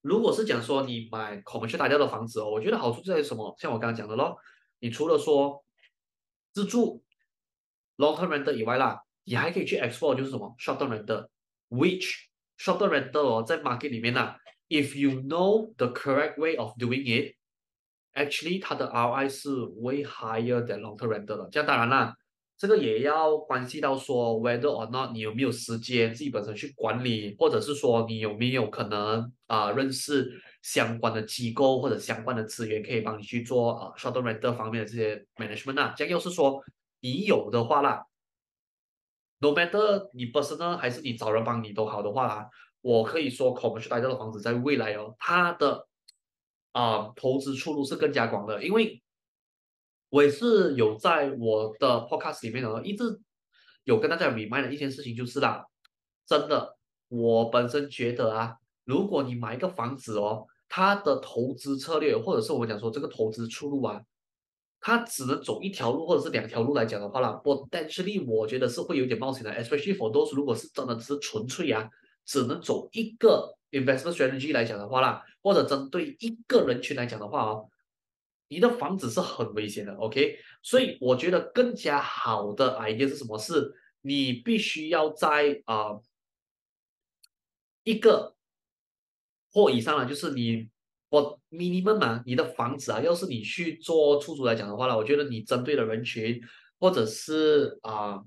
[0.00, 3.54] 如果是讲说你买 commercial 大家的房子哦，我觉得好处在于什么？
[3.58, 4.36] 像我刚刚讲的咯，
[4.80, 5.64] 你除了说
[6.52, 7.02] 自住
[7.96, 14.36] long-term rental 以外啦，你还可以去 explore 就是什么 short-term rental，which Short-term rental 哦，在 market 里面呢
[14.68, 19.50] ，if you know the correct way of doing it，actually 它的 ROI 是
[19.80, 21.48] way higher than long-term rental 的。
[21.50, 22.14] 这样当然啦，
[22.62, 35.92] 这个也要关系到说 whether or not 你有没有时间自己本身去管理，或者是说你有没有可能啊、认识相关的机构或者相关的资源可以帮你去做啊、呃、shorter renter 方面的这些 management 啊。
[35.96, 36.62] 这样要是说
[37.00, 38.06] 你有的话啦。
[39.40, 42.46] no matter 你 personal 还是你找人帮你都好的话啊，
[42.80, 45.88] 我可以说 commercial 的房子在未来哦，它的
[46.70, 49.01] 啊、投资出路是更加广的，因为
[50.12, 53.18] 我也是有在我的 podcast 里面呢，一直
[53.84, 55.64] 有跟大家 remind 的一件事情就是啦，
[56.26, 56.76] 真的，
[57.08, 58.54] 我本身觉得啊，
[58.84, 64.02] 如果你买一个房子哦，它的投资策略或者是我们讲说这个投资出路啊。
[64.84, 71.88] 它只能走一条路或者是两条路来讲的话啦，potentially 我觉得是会有点冒险的，especially for those 如果是真的只是纯粹啊，
[72.26, 77.68] 只能走一个 investment strategy 来讲的话啦，或者针对一个人群来讲的话哦，
[78.52, 80.38] 你的房子是很危险的，OK？
[80.62, 83.38] 所以我觉得更加好的 idea 是什么？
[83.38, 83.72] 是
[84.02, 85.98] 你必须要在啊、
[87.84, 88.36] 一个
[89.50, 90.68] 或以上了，就是你。
[91.12, 96.40] 我 minimum 嘛，你的房子啊，要是你去做出租来讲的话呢，我觉得你针对的人群，
[96.80, 98.18] 或者是啊、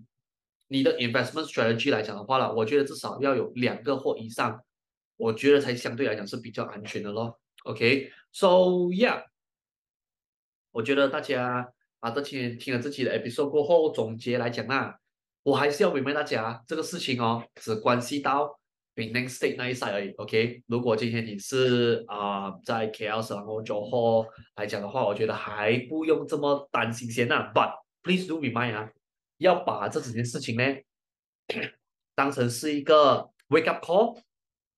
[0.67, 4.63] 你的 investment strategy 来讲的话呢，我觉得至少要有两个或以上，
[5.17, 7.39] 我觉得才相对来讲是比较安全的咯。
[7.63, 8.47] OK，so、
[8.91, 9.23] yeah，
[10.75, 11.65] 我觉得大家
[12.01, 14.93] 啊，这期听了这期的 episode 过后，总结来讲啊，
[15.43, 18.59] 我还是要明白大家这个事情哦，只关系到。
[18.95, 20.63] Penang State 那一 side 而已，OK。
[20.67, 27.51] 如果今天你是啊、在 KL 省或者 johor 后来讲的话，我觉得还不用这么担心先呐。
[27.53, 27.73] But
[28.03, 28.89] please do remind 啊，
[29.37, 30.63] 要把这几件事情呢
[32.15, 34.17] 当成是一个 wake up call，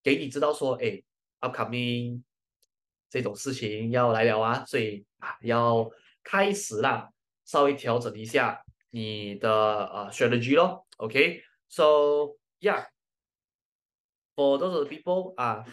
[0.02, 1.00] 给你知道说，哎
[1.42, 2.24] ，upcoming
[3.10, 5.90] 这种事情要来了啊，所以啊要
[6.24, 7.10] 开始啦，
[7.46, 11.42] 稍微调整一下你的呃 strategy 咯，OK。
[11.70, 12.88] So yeah。
[14.36, 15.66] For those people 啊，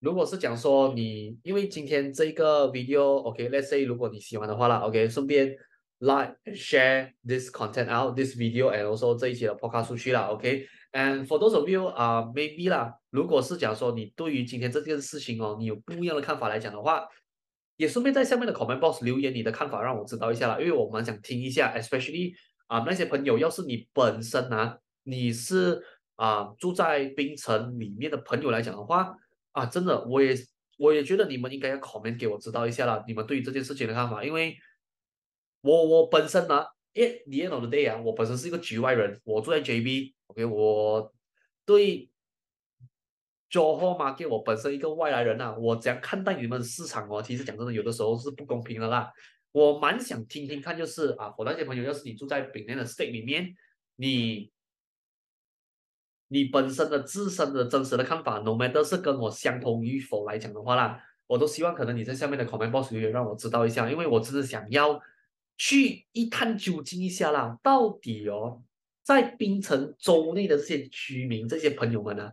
[0.00, 5.54] 如果是讲说你，因为今天这个 video，OK，let's、say 如果你喜欢的话啦，OK，顺便
[6.00, 12.70] like share this content out，this video，and also 这一期的 podcast 出去啦，OK？、And for those of you 啊、uh,，maybe
[12.70, 17.06] 啦，如果是讲说你对于今天这件事情哦，你有不一样的看法来讲的话，
[17.76, 22.32] 也顺便在下面的 comment box 留言你的看法，让我知道一下啦，因为我蛮想听一下，especially
[22.66, 25.82] 啊、那些朋友，要是你本身啊，你是。
[26.18, 29.14] 啊，住在槟城里面的朋友来讲的话，
[29.52, 30.34] 啊，真的，我也
[30.76, 34.56] 我也觉得你们应该要 comment 给我知道一下啦，你们对于这件事情的看法，因为
[35.60, 36.64] 我我本身呢，
[36.98, 41.12] 诶，the end of the day 啊，我本身是一个局外人，我住在 JB，OK，、我
[41.64, 42.10] 对
[43.50, 47.22] Johor Market 我本身一个外来人呐、啊，我怎样看待你们的市场哦？
[47.22, 49.12] 其实讲真的，有的时候是不公平的啦。
[49.52, 53.54] 我蛮想听听看，就是啊，我那些朋友，要是你住在槟城的 state 里面，
[53.96, 54.50] 你。
[56.30, 65.00] 你本身的自身的真实的看法，no matter 是跟我相同与否来讲的话啦，我都希望可能你在下面的 comment box 留言让我知道一下，因为我只是想要
[65.58, 68.62] 去一探究竟一下啦，到底哦，
[69.04, 72.30] 在槟城州内的这些居民、这些朋友们呢，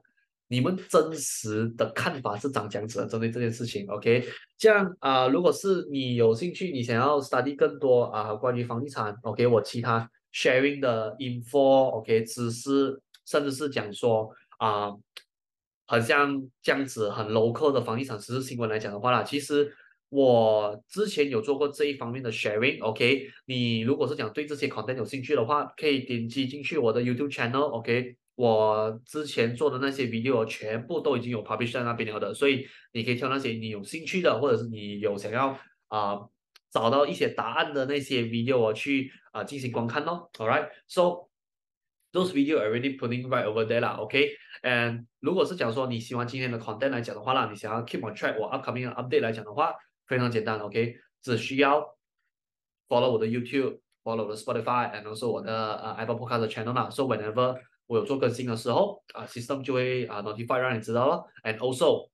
[0.48, 4.26] 你们真实的看法是长这样子的，针对这件事情，OK？
[4.58, 9.46] 这样啊、如果是你有兴趣，你想要 study 更多啊、关于房地产，OK？
[9.48, 12.24] 我其他 sharing 的 info，OK？
[12.24, 13.02] 知识。
[13.28, 15.00] 甚至是讲说啊、呃，
[15.88, 19.74] 很像这样子很 local 的房地产实时新闻来讲的话啦，其实
[20.16, 23.30] 我之前有做过这一方面的 sharing，OK，、okay?
[23.48, 28.16] 你如果是讲对这些 content 有兴趣的话，可以点击进去我的 YouTube channel，OK，、okay?
[28.36, 35.50] 我之前做的那些 video 全部都已经有 publish 在那边了的，所以你可以挑那些你有兴趣的，或者是你有想要
[35.90, 36.30] 啊、呃、
[36.72, 41.28] 找到一些答案的那些 video 去啊、呃、进行观看咯，All right，so。
[42.16, 48.90] Those video already putting right over there 啦，OK，and 如果是讲说你喜欢今天的 content 来讲的话啦，你想要 keep on track 我 upcoming
[48.94, 49.74] update 来讲的话，
[50.08, 51.82] 非常简单，OK，只需要
[52.88, 60.22] follow 我的 YouTube，follow 我的 Spotify，and also 我的呃 Apple Podcast channel 啦，so whenever 我有做更新的时候，啊 system 就会啊
[60.22, 62.10] notify 让你知道咯，and also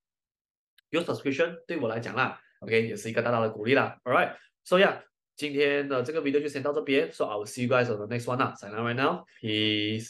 [0.90, 5.02] your subscription 对我来讲啦，OK，也是一个大大的鼓励啦 All right，so yeah。
[5.38, 10.10] 今天的这个 video 就先到这边，so I will see you guys on the next one 啦，sign up right now，peace。